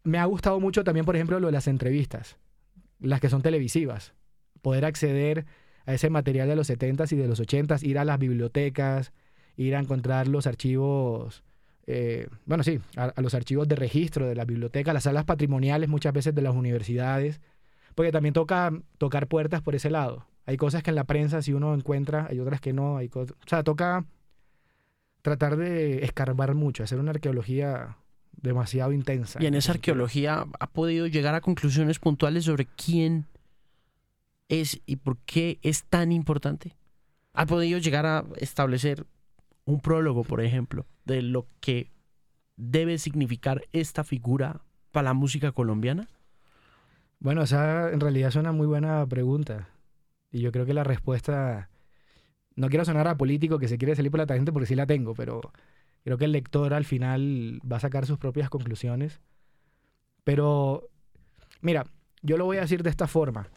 [0.03, 2.37] Me ha gustado mucho también, por ejemplo, lo de las entrevistas,
[2.99, 4.15] las que son televisivas.
[4.63, 5.45] Poder acceder
[5.85, 9.11] a ese material de los 70s y de los 80s, ir a las bibliotecas,
[9.57, 11.43] ir a encontrar los archivos,
[11.85, 15.89] eh, bueno, sí, a, a los archivos de registro de la biblioteca, las salas patrimoniales
[15.89, 17.41] muchas veces de las universidades,
[17.95, 20.25] porque también toca tocar puertas por ese lado.
[20.45, 23.25] Hay cosas que en la prensa si uno encuentra, hay otras que no, hay o
[23.45, 24.05] sea, toca
[25.21, 27.97] tratar de escarbar mucho, hacer una arqueología
[28.41, 29.41] demasiado intensa.
[29.41, 33.25] Y en esa arqueología ha podido llegar a conclusiones puntuales sobre quién
[34.61, 36.75] es y por qué es tan importante.
[37.33, 39.05] Ha podido llegar a establecer
[39.65, 41.91] un prólogo, por ejemplo, de lo que
[42.55, 46.07] debe significar esta figura para la música colombiana.
[47.19, 49.69] Bueno, esa en realidad es una muy buena pregunta.
[50.31, 51.69] Y yo creo que la respuesta.
[52.55, 54.85] No quiero sonar a político que se quiere salir por la tangente porque sí la
[54.85, 55.41] tengo, pero
[56.03, 59.21] creo que el lector al final va a sacar sus propias conclusiones.
[60.23, 60.89] Pero,
[61.61, 61.85] mira,
[62.21, 63.47] yo lo voy a decir de esta forma.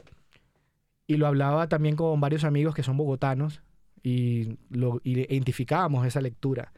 [1.06, 3.62] Y lo hablaba también con varios amigos que son bogotanos
[4.02, 6.72] y, lo, identificábamos esa lectura.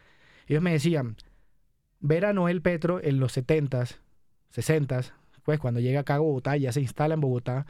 [0.46, 1.16] Ellos me decían,
[2.00, 3.98] ver a Noel Petro en los 70s,
[4.54, 5.12] 60s,
[5.42, 7.66] pues cuando llega acá a Bogotá, ya se instala en Bogotá,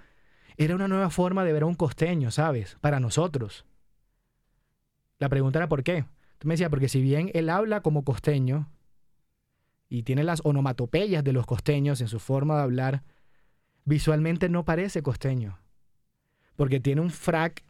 [0.57, 2.77] era una nueva forma de ver a un costeño, ¿sabes?
[2.81, 3.65] Para nosotros.
[5.19, 6.05] La pregunta era ¿por qué?
[6.39, 8.69] Tú me decías, porque si bien él habla como costeño
[9.89, 13.05] y tiene las onomatopeyas de los costeños en su forma de hablar,
[13.85, 15.59] visualmente no parece costeño.
[16.59, 17.63] Porque tiene un frac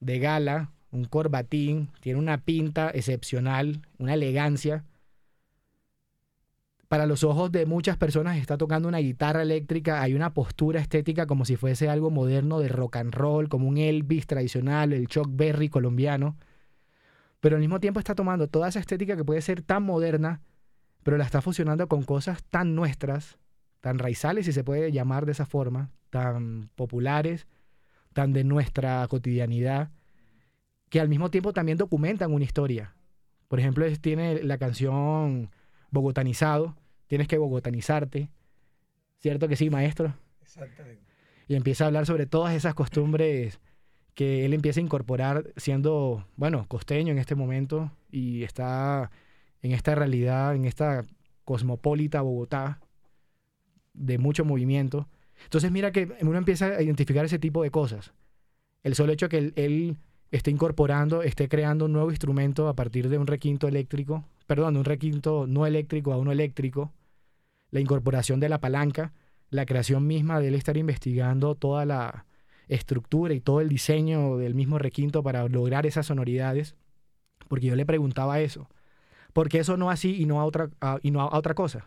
[0.00, 4.84] de gala, un corbatín, tiene una pinta excepcional, una elegancia
[6.94, 11.26] para los ojos de muchas personas está tocando una guitarra eléctrica, hay una postura estética
[11.26, 15.26] como si fuese algo moderno de rock and roll, como un Elvis tradicional, el Chuck
[15.28, 16.36] Berry colombiano.
[17.40, 20.40] Pero al mismo tiempo está tomando toda esa estética que puede ser tan moderna,
[21.02, 23.38] pero la está fusionando con cosas tan nuestras,
[23.80, 27.48] tan raizales, si se puede llamar de esa forma, tan populares,
[28.14, 29.90] tan de nuestra cotidianidad,
[30.88, 32.94] que al mismo tiempo también documentan una historia.
[33.48, 35.50] Por ejemplo, es- tiene la canción
[35.90, 38.30] bogotanizado, tienes que bogotanizarte.
[39.18, 40.14] ¿Cierto que sí, maestro?
[40.40, 41.02] Exactamente.
[41.48, 43.60] Y empieza a hablar sobre todas esas costumbres
[44.14, 49.10] que él empieza a incorporar siendo, bueno, costeño en este momento y está
[49.60, 51.04] en esta realidad, en esta
[51.44, 52.80] cosmopolita Bogotá
[53.92, 55.08] de mucho movimiento.
[55.42, 58.12] Entonces mira que uno empieza a identificar ese tipo de cosas.
[58.82, 59.96] El solo hecho que él, él
[60.30, 64.80] esté incorporando, esté creando un nuevo instrumento a partir de un requinto eléctrico, perdón, de
[64.80, 66.92] un requinto no eléctrico a uno eléctrico,
[67.70, 69.12] la incorporación de la palanca,
[69.50, 72.26] la creación misma de él estar investigando toda la
[72.68, 76.74] estructura y todo el diseño del mismo requinto para lograr esas sonoridades,
[77.48, 78.68] porque yo le preguntaba eso,
[79.32, 80.70] ¿por qué eso no así y no a otra,
[81.02, 81.86] y no a otra cosa?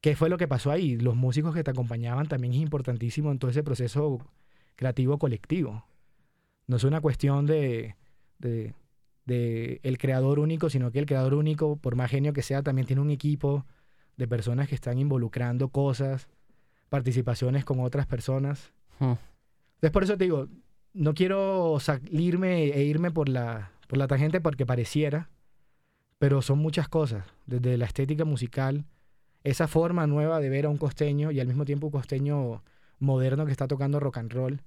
[0.00, 0.96] ¿Qué fue lo que pasó ahí?
[0.96, 4.18] Los músicos que te acompañaban también es importantísimo en todo ese proceso
[4.76, 5.84] creativo colectivo.
[6.66, 7.96] No es una cuestión de,
[8.38, 8.74] de,
[9.26, 12.86] de el creador único, sino que el creador único, por más genio que sea, también
[12.86, 13.66] tiene un equipo
[14.16, 16.28] de personas que están involucrando cosas,
[16.88, 18.72] participaciones con otras personas.
[18.98, 19.14] Hmm.
[19.74, 20.48] Entonces, por eso te digo,
[20.92, 25.30] no quiero salirme e irme por la, por la tangente porque pareciera,
[26.18, 28.84] pero son muchas cosas, desde la estética musical,
[29.44, 32.62] esa forma nueva de ver a un costeño y al mismo tiempo un costeño
[32.98, 34.60] moderno que está tocando rock and roll,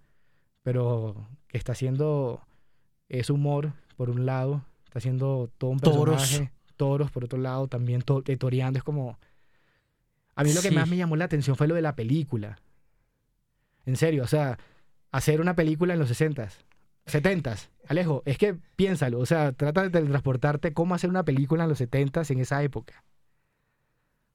[0.63, 2.41] pero que está haciendo
[3.09, 8.01] es humor por un lado, está haciendo todo un personaje, toros por otro lado, también
[8.01, 9.19] to- eh, toreando, es como...
[10.35, 10.75] A mí lo que Sí.
[10.75, 12.57] más me llamó la atención fue lo de la película.
[13.85, 14.57] En serio, o sea,
[15.11, 16.53] hacer una película en los 60s,
[17.05, 17.69] 70s.
[17.87, 21.79] Alejo, es que piénsalo, o sea, trata de transportarte cómo hacer una película en los
[21.79, 23.03] 70s en esa época.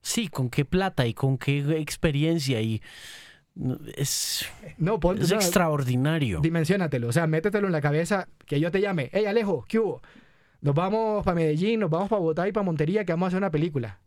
[0.08, 2.80] Sí, con qué plata y con qué experiencia y
[3.94, 4.46] Es,
[4.78, 6.40] No, ponte, es o sea, extraordinario.
[6.40, 10.00] dimensiónatelo, o sea, métetelo en la cabeza, que yo te llame, hey Alejo, ¿qué hubo?
[10.62, 13.38] Nos vamos para Medellín, nos vamos para Bogotá y para Montería, que vamos a hacer
[13.38, 14.00] una película.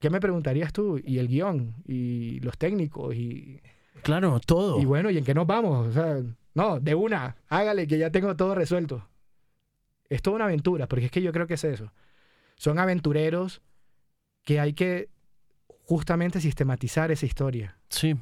[0.00, 0.98] ¿Qué me preguntarías tú?
[1.04, 3.60] Y el guion, y los técnicos, y,
[4.02, 4.80] Claro, todo.
[4.80, 5.88] y bueno, ¿y en qué nos vamos?
[5.88, 6.22] O sea,
[6.54, 9.06] no, de una, hágale, que ya tengo todo resuelto.
[10.08, 11.92] Es toda una aventura, porque es que yo creo que es eso.
[12.56, 13.60] Son aventureros
[14.44, 15.08] que hay que
[15.86, 18.16] justamente sistematizar esa historia, Sí.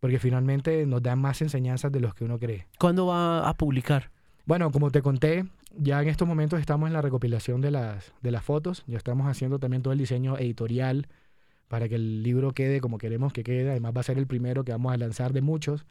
[0.00, 2.66] porque finalmente nos dan más enseñanzas de los que uno cree.
[2.78, 4.10] ¿Cuándo va a publicar?
[4.46, 5.44] Bueno, como te conté,
[5.76, 8.82] ya en estos momentos estamos en la recopilación de las, de las fotos.
[8.86, 11.06] Ya estamos haciendo también todo el diseño editorial
[11.68, 13.70] para que el libro quede como queremos que quede.
[13.70, 15.84] Además va a ser el primero que vamos a lanzar de muchos.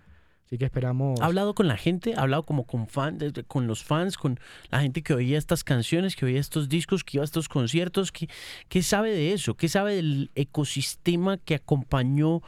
[0.47, 1.19] Así que esperamos...
[1.19, 2.13] ¿Ha hablado con la gente?
[2.15, 4.39] ¿Ha hablado como con, fan, con los fans, con
[4.71, 8.13] la gente que oía estas canciones, que oía estos discos, que iba a estos conciertos?
[8.13, 8.29] ¿Qué,
[8.69, 9.55] qué sabe de eso?
[9.55, 12.41] ¿Qué sabe del ecosistema que acompañó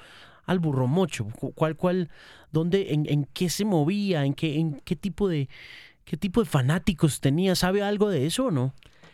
[0.45, 1.25] al burro mocho?
[1.25, 2.09] Cu- ¿Cuál, cuál,
[2.53, 4.23] dónde, en, en qué se movía?
[4.23, 5.49] ¿En qué, en qué tipo de,
[6.05, 7.53] qué tipo de fanáticos tenía?
[7.55, 8.73] ¿Sabe algo de eso o no?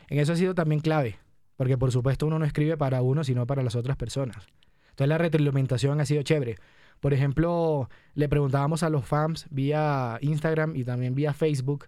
[0.10, 1.18] En eso ha sido también clave,
[1.58, 4.46] porque por supuesto uno no escribe para uno, sino para las otras personas.
[4.92, 6.58] Entonces la retroalimentación ha sido chévere.
[7.00, 11.88] Por ejemplo, le preguntábamos a los fans vía Instagram y también vía Facebook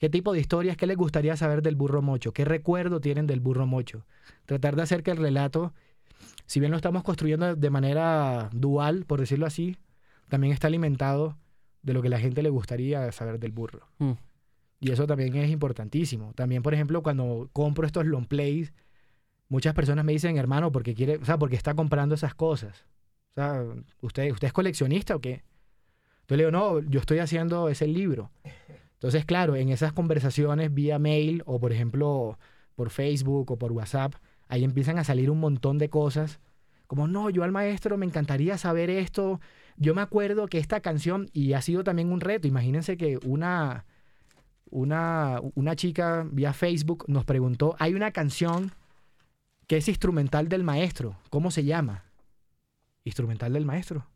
[0.00, 3.40] qué tipo de historias, qué les gustaría saber del burro mocho, qué recuerdo tienen del
[3.40, 4.06] burro mocho.
[4.46, 5.74] Tratar de hacer que el relato,
[6.46, 9.76] si bien lo estamos construyendo de manera dual, por decirlo así,
[10.28, 11.36] también está alimentado
[11.82, 13.86] de lo que la gente le gustaría saber del burro.
[13.98, 14.12] Mm.
[14.80, 16.32] Y eso también es importantísimo.
[16.34, 18.72] También, por ejemplo, cuando compro estos long plays,
[19.48, 22.86] muchas personas me dicen, hermano, porque quiere, o sea, porque está comprando esas cosas.
[23.30, 23.64] O sea,
[24.00, 25.42] ¿usted, ¿usted es coleccionista o qué?
[26.22, 28.30] Entonces le digo, no, yo estoy haciendo ese libro.
[28.94, 32.38] Entonces, claro, en esas conversaciones vía mail o, por ejemplo,
[32.74, 34.14] por Facebook o por WhatsApp,
[34.48, 36.40] ahí empiezan a salir un montón de cosas.
[36.86, 39.40] Como, no, yo al maestro me encantaría saber esto.
[39.76, 43.86] Yo me acuerdo que esta canción, y ha sido también un reto, imagínense que una,
[44.70, 48.72] una, una chica vía Facebook nos preguntó, hay una canción
[49.66, 52.09] que es instrumental del maestro, ¿cómo se llama?
[53.04, 54.06] Instrumental del maestro.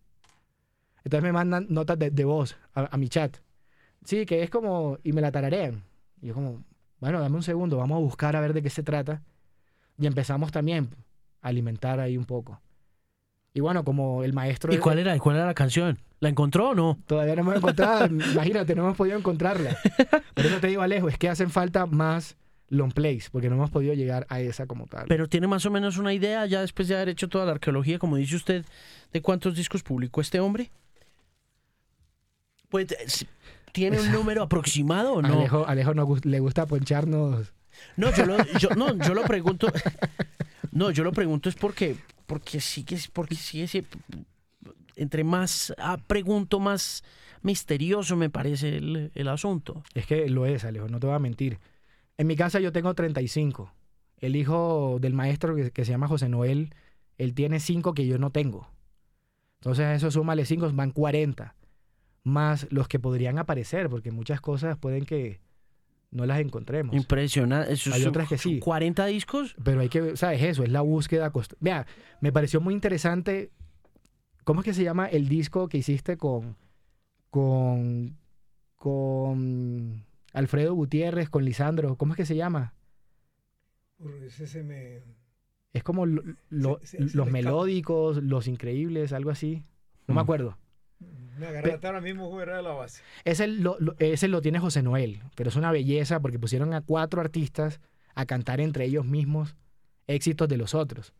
[1.05, 3.36] Entonces me mandan notas de, de voz a, a mi chat.
[4.05, 5.82] Sí, que es como, y me la tararean.
[6.20, 6.65] Y yo como,
[7.01, 9.23] bueno, dame un segundo, vamos a buscar a ver de qué se trata.
[9.98, 10.90] Y empezamos también
[11.40, 12.61] a alimentar ahí un poco.
[13.52, 14.74] Y bueno, como el maestro...
[14.74, 15.98] ¿Y cuál era, cuál era la canción?
[16.19, 16.98] ¿La encontró o no?
[17.06, 19.77] Todavía no hemos encontrado, imagínate, no hemos podido encontrarla.
[20.35, 22.36] Por eso te digo, Alejo, es que hacen falta más
[22.69, 25.07] long plays, porque no hemos podido llegar a esa como tal.
[25.09, 27.99] Pero tiene más o menos una idea, ya después de haber hecho toda la arqueología,
[27.99, 28.65] como dice usted,
[29.12, 30.70] de cuántos discos publicó este hombre.
[32.69, 33.27] Pues, eh,
[33.73, 35.35] ¿tiene un número aproximado o no?
[35.35, 37.53] Alejo, Alejo no le gusta poncharnos.
[37.97, 39.69] No, yo lo, yo, no, yo lo pregunto.
[40.73, 41.97] No, yo lo pregunto es porque,
[42.27, 43.77] porque sí que porque sí es,
[44.97, 47.05] entre más ah, pregunto, más
[47.43, 49.82] misterioso me parece el, el asunto.
[49.95, 51.59] Es que lo es, Alejo, no te voy a mentir.
[52.19, 53.73] En mi casa yo tengo 35.
[54.19, 56.74] El hijo del maestro que, que se llama José Noel,
[57.19, 58.69] él tiene 5 que yo no tengo.
[59.61, 61.55] Entonces eso súmale 5, van 40.
[62.23, 65.41] Más los que podrían aparecer, porque muchas cosas pueden que
[66.11, 66.95] no las encontremos.
[66.95, 67.73] Impresionante.
[67.73, 68.61] Eso Hay son- otras que sí.
[68.61, 69.57] 40 discos.
[69.62, 70.43] Pero hay que, ¿sabes?
[70.43, 71.31] Eso, es la búsqueda.
[71.32, 71.86] cost- Vea,
[72.20, 73.51] me pareció muy interesante.
[74.45, 76.57] ¿Cómo es que se llama el disco que hiciste con.
[77.31, 78.16] con.
[78.77, 80.05] con.
[80.35, 81.97] Alfredo Gutiérrez, con Lisandro?
[81.97, 82.74] ¿Cómo es que se llama?
[84.27, 85.02] Ese se me...
[85.73, 89.65] Es como lo- lo- Se- se- se me los melódicos, los increíbles, algo así.
[90.06, 90.24] No me Mm.
[90.24, 90.59] acuerdo.
[91.39, 93.02] Me agarraste ahora mismo fuera de la base.
[93.24, 96.81] Ese lo, lo- ese lo tiene José Noel, pero es una belleza porque pusieron a
[96.81, 97.81] cuatro artistas
[98.15, 99.56] a cantar entre ellos mismos
[100.06, 101.12] éxitos de los otros.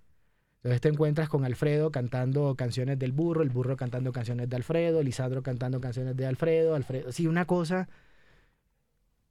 [0.59, 5.03] Entonces te encuentras con Alfredo cantando canciones del burro, el burro cantando canciones de Alfredo,
[5.03, 7.11] Lisandro cantando canciones de Alfredo, Alfredo.
[7.12, 7.89] Sí, una cosa.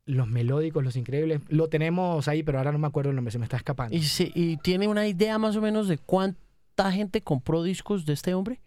[0.06, 1.40] Los melódicos, los increíbles.
[1.48, 3.96] Lo tenemos ahí, pero ahora no me acuerdo el nombre, se me está escapando.
[3.96, 8.14] Y, se- y tiene una idea más o menos de cuánta gente compró discos de
[8.14, 8.60] este hombre.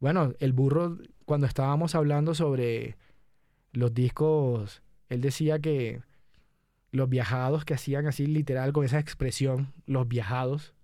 [0.00, 2.96] Bueno, el burro, cuando estábamos hablando sobre
[3.72, 6.00] los discos, él decía que
[6.90, 10.74] los viajados que hacían así literal con esa expresión, los viajados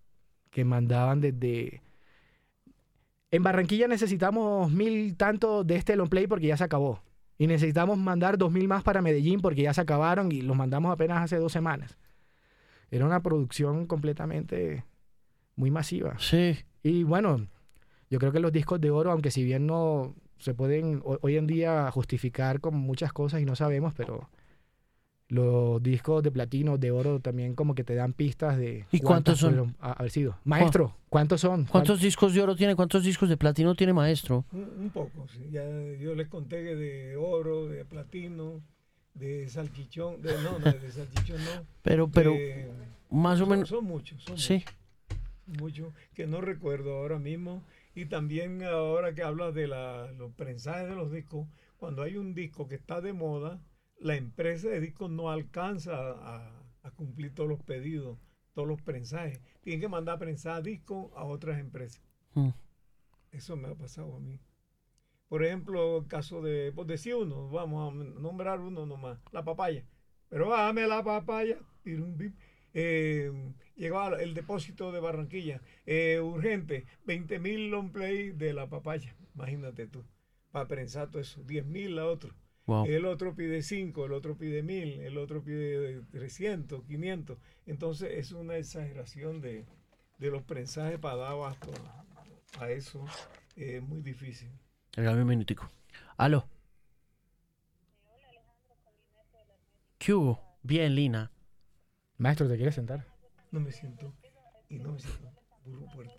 [0.51, 1.83] que mandaban desde...
[3.31, 7.03] En Barranquilla necesitamos mil tanto de este long play porque ya se acabó.
[7.43, 10.93] Y necesitamos mandar dos mil más para Medellín porque ya se acabaron y los mandamos
[10.93, 11.97] apenas hace dos semanas.
[12.89, 14.85] Era una producción completamente
[15.57, 16.15] muy masiva.
[16.21, 16.57] Sí.
[16.85, 17.49] Y bueno,
[18.11, 21.37] yo creo que los discos de oro, aunque si bien no se pueden ho- hoy
[21.37, 24.31] en día justificar con muchas cosas y no sabemos, pero
[25.33, 29.39] Los discos de platino, de oro, también como que te dan pistas de ¿Y cuántos
[29.39, 29.75] son?
[29.81, 30.37] a- haber sido.
[30.45, 31.65] Maestro, ¿cuántos son?
[31.65, 32.77] ¿Cuántos discos de oro tiene?
[32.77, 34.45] ¿Cuántos discos de platino tiene maestro?
[34.53, 35.49] Un, un poco, sí.
[35.51, 35.65] Ya
[35.99, 38.61] yo les conté que de oro, de platino,
[39.15, 41.65] de salchichón, de, no, no, de salchichón no.
[41.81, 42.69] Pero, pero, de-
[43.11, 43.69] más o son- menos.
[43.71, 44.63] Son muchos, son Sí.
[45.57, 47.63] muchos, muchos, que no recuerdo ahora mismo.
[47.95, 51.47] Y también ahora que hablas de la, los prensajes de los discos,
[51.79, 53.59] cuando hay un disco que está de moda,
[54.03, 58.19] la empresa de discos no alcanza a, a cumplir todos los pedidos,
[58.53, 59.41] todos los prensajes.
[59.63, 62.03] Tienen que mandar prensar discos a otras empresas.
[62.35, 62.51] Mm.
[63.31, 64.41] Eso me ha pasado a mí.
[65.29, 69.85] Por ejemplo, el caso de, por decir uno, vamos a nombrar uno nomás, la papaya.
[70.29, 71.59] Pero dame la papaya.
[72.75, 73.33] Eh,
[73.77, 75.63] llegó el depósito de Barranquilla.
[75.87, 79.17] Eh, urgente, 20 mil long play de la papaya.
[79.35, 80.05] Imagínate tú.
[80.51, 81.43] Para prensar todo eso.
[81.45, 82.35] 10 mil la otro.
[82.67, 82.87] Wow.
[82.87, 87.39] El otro pide 5, el otro pide 1000, el otro pide 300, 500.
[87.67, 89.67] Entonces es una exageración de,
[90.19, 91.71] de los prensajes para dar abasto
[92.61, 93.05] a eso.
[93.57, 94.51] Es muy difícil.
[94.93, 95.69] Regálame un minutico.
[96.17, 96.47] Aló.
[99.99, 100.41] ¿Qué hubo?
[100.63, 101.31] Bien, Lina.
[102.19, 103.07] Maestro, ¿te quieres sentar?
[103.51, 104.15] No me siento.
[104.69, 105.31] Y no me siento.
[105.65, 106.15] Burro puerta.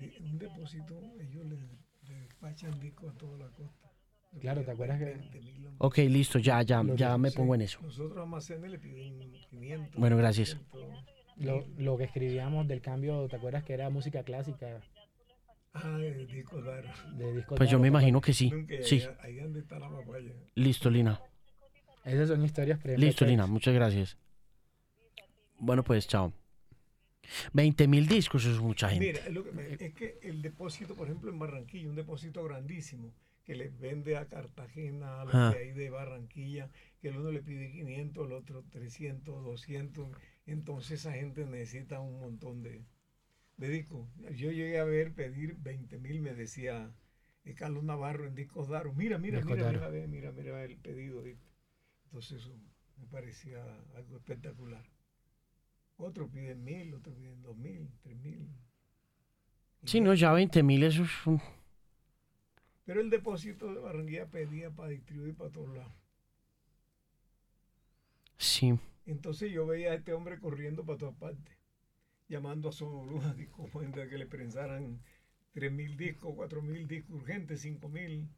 [0.00, 1.87] Y un depósito, ellos le, le
[2.40, 3.90] despachan discos a toda la costa.
[4.40, 5.74] Claro, ¿te acuerdas que- 20.000 hombres.
[5.78, 7.80] Ok, listo, ya, ya, Lo ya que- me Sí, pongo en eso.
[7.82, 9.96] Nosotros a almacenes le piden 500.
[10.00, 10.50] Bueno, gracias.
[10.50, 11.04] 600.
[11.36, 14.80] Lo, lo que escribíamos del cambio, ¿te acuerdas que era música clásica
[15.72, 16.88] Ah, el disco raro.
[17.16, 18.50] de disco Pues yo raro, me ¿te imagino que sí.
[18.82, 20.32] Sí, Ahí, ahí donde está la papaya.
[20.54, 21.20] listo, Lina.
[22.04, 24.16] Esas son historias pre Listo, Lina, muchas gracias.
[25.58, 26.32] Bueno, pues chao.
[27.52, 29.06] 20 mil discos, eso es mucha gente.
[29.12, 32.42] Mira, es, lo que me- es que el depósito, por ejemplo, en Barranquilla, un depósito
[32.44, 33.12] grandísimo,
[33.44, 35.52] que les vende a Cartagena, a los Ah.
[35.52, 36.70] de ahí de Barranquilla,
[37.00, 40.08] que el uno le pide 500, el otro 300, 200.
[40.46, 42.84] Entonces esa gente necesita un montón de,
[43.56, 44.08] de discos.
[44.36, 46.92] Yo llegué a ver pedir 20 mil, me decía
[47.44, 48.92] eh, Carlos Navarro en Discos Daro.
[48.92, 51.22] Mira, mira, mira, mira, mira, mira el pedido.
[52.04, 52.54] Entonces eso
[52.98, 53.62] me parecía
[53.96, 54.84] algo espectacular.
[55.98, 58.48] Otros piden mil, otros piden dos mil, tres mil.
[59.84, 61.40] Sí, no, ya 20 mil, eso es un...
[62.84, 65.92] Pero el depósito de Barranquilla pedía para distribuir para todos lados.
[68.38, 68.78] Sí.
[69.06, 71.56] Entonces yo veía a este hombre corriendo para todas partes,
[72.28, 72.72] llamando a
[73.50, 75.00] como gente que le prensaran
[75.54, 78.28] 3.000 discos, 4.000 discos urgentes, 5.000.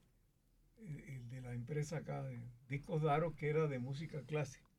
[0.79, 4.70] El, el de la empresa acá, de Discos Daro, que era de música clásica.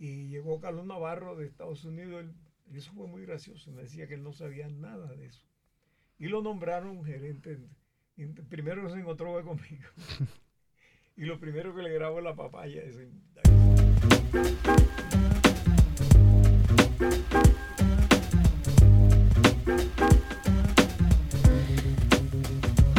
[0.00, 2.34] Y llegó Carlos Navarro de Estados Unidos, él-
[2.74, 5.46] eso fue muy gracioso, me decía que él no sabía nada de eso.
[6.18, 7.58] Y lo nombraron gerente.
[8.48, 9.88] Primero se encontró conmigo.
[11.16, 12.82] y lo primero que le grabo es la papaya.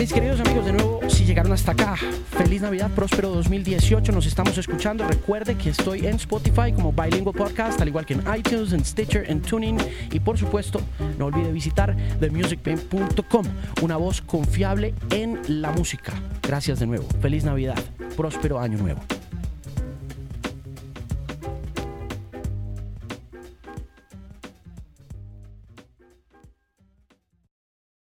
[0.02, 4.12] Mis queridos amigos, de nuevo, si llegaron hasta acá, feliz Navidad, próspero 2018.
[4.12, 5.08] Nos estamos escuchando.
[5.08, 9.30] Recuerde que estoy en Spotify como Bilingual Podcast, al igual que en iTunes, en Stitcher,
[9.30, 9.78] en Tuning.
[10.12, 10.82] Y por supuesto,
[11.20, 13.46] no olvide visitar themusicpain.com,
[13.84, 16.14] una voz confiable en la música.
[16.42, 17.06] Gracias de nuevo.
[17.22, 17.78] Feliz Navidad,
[18.18, 19.02] próspero año nuevo.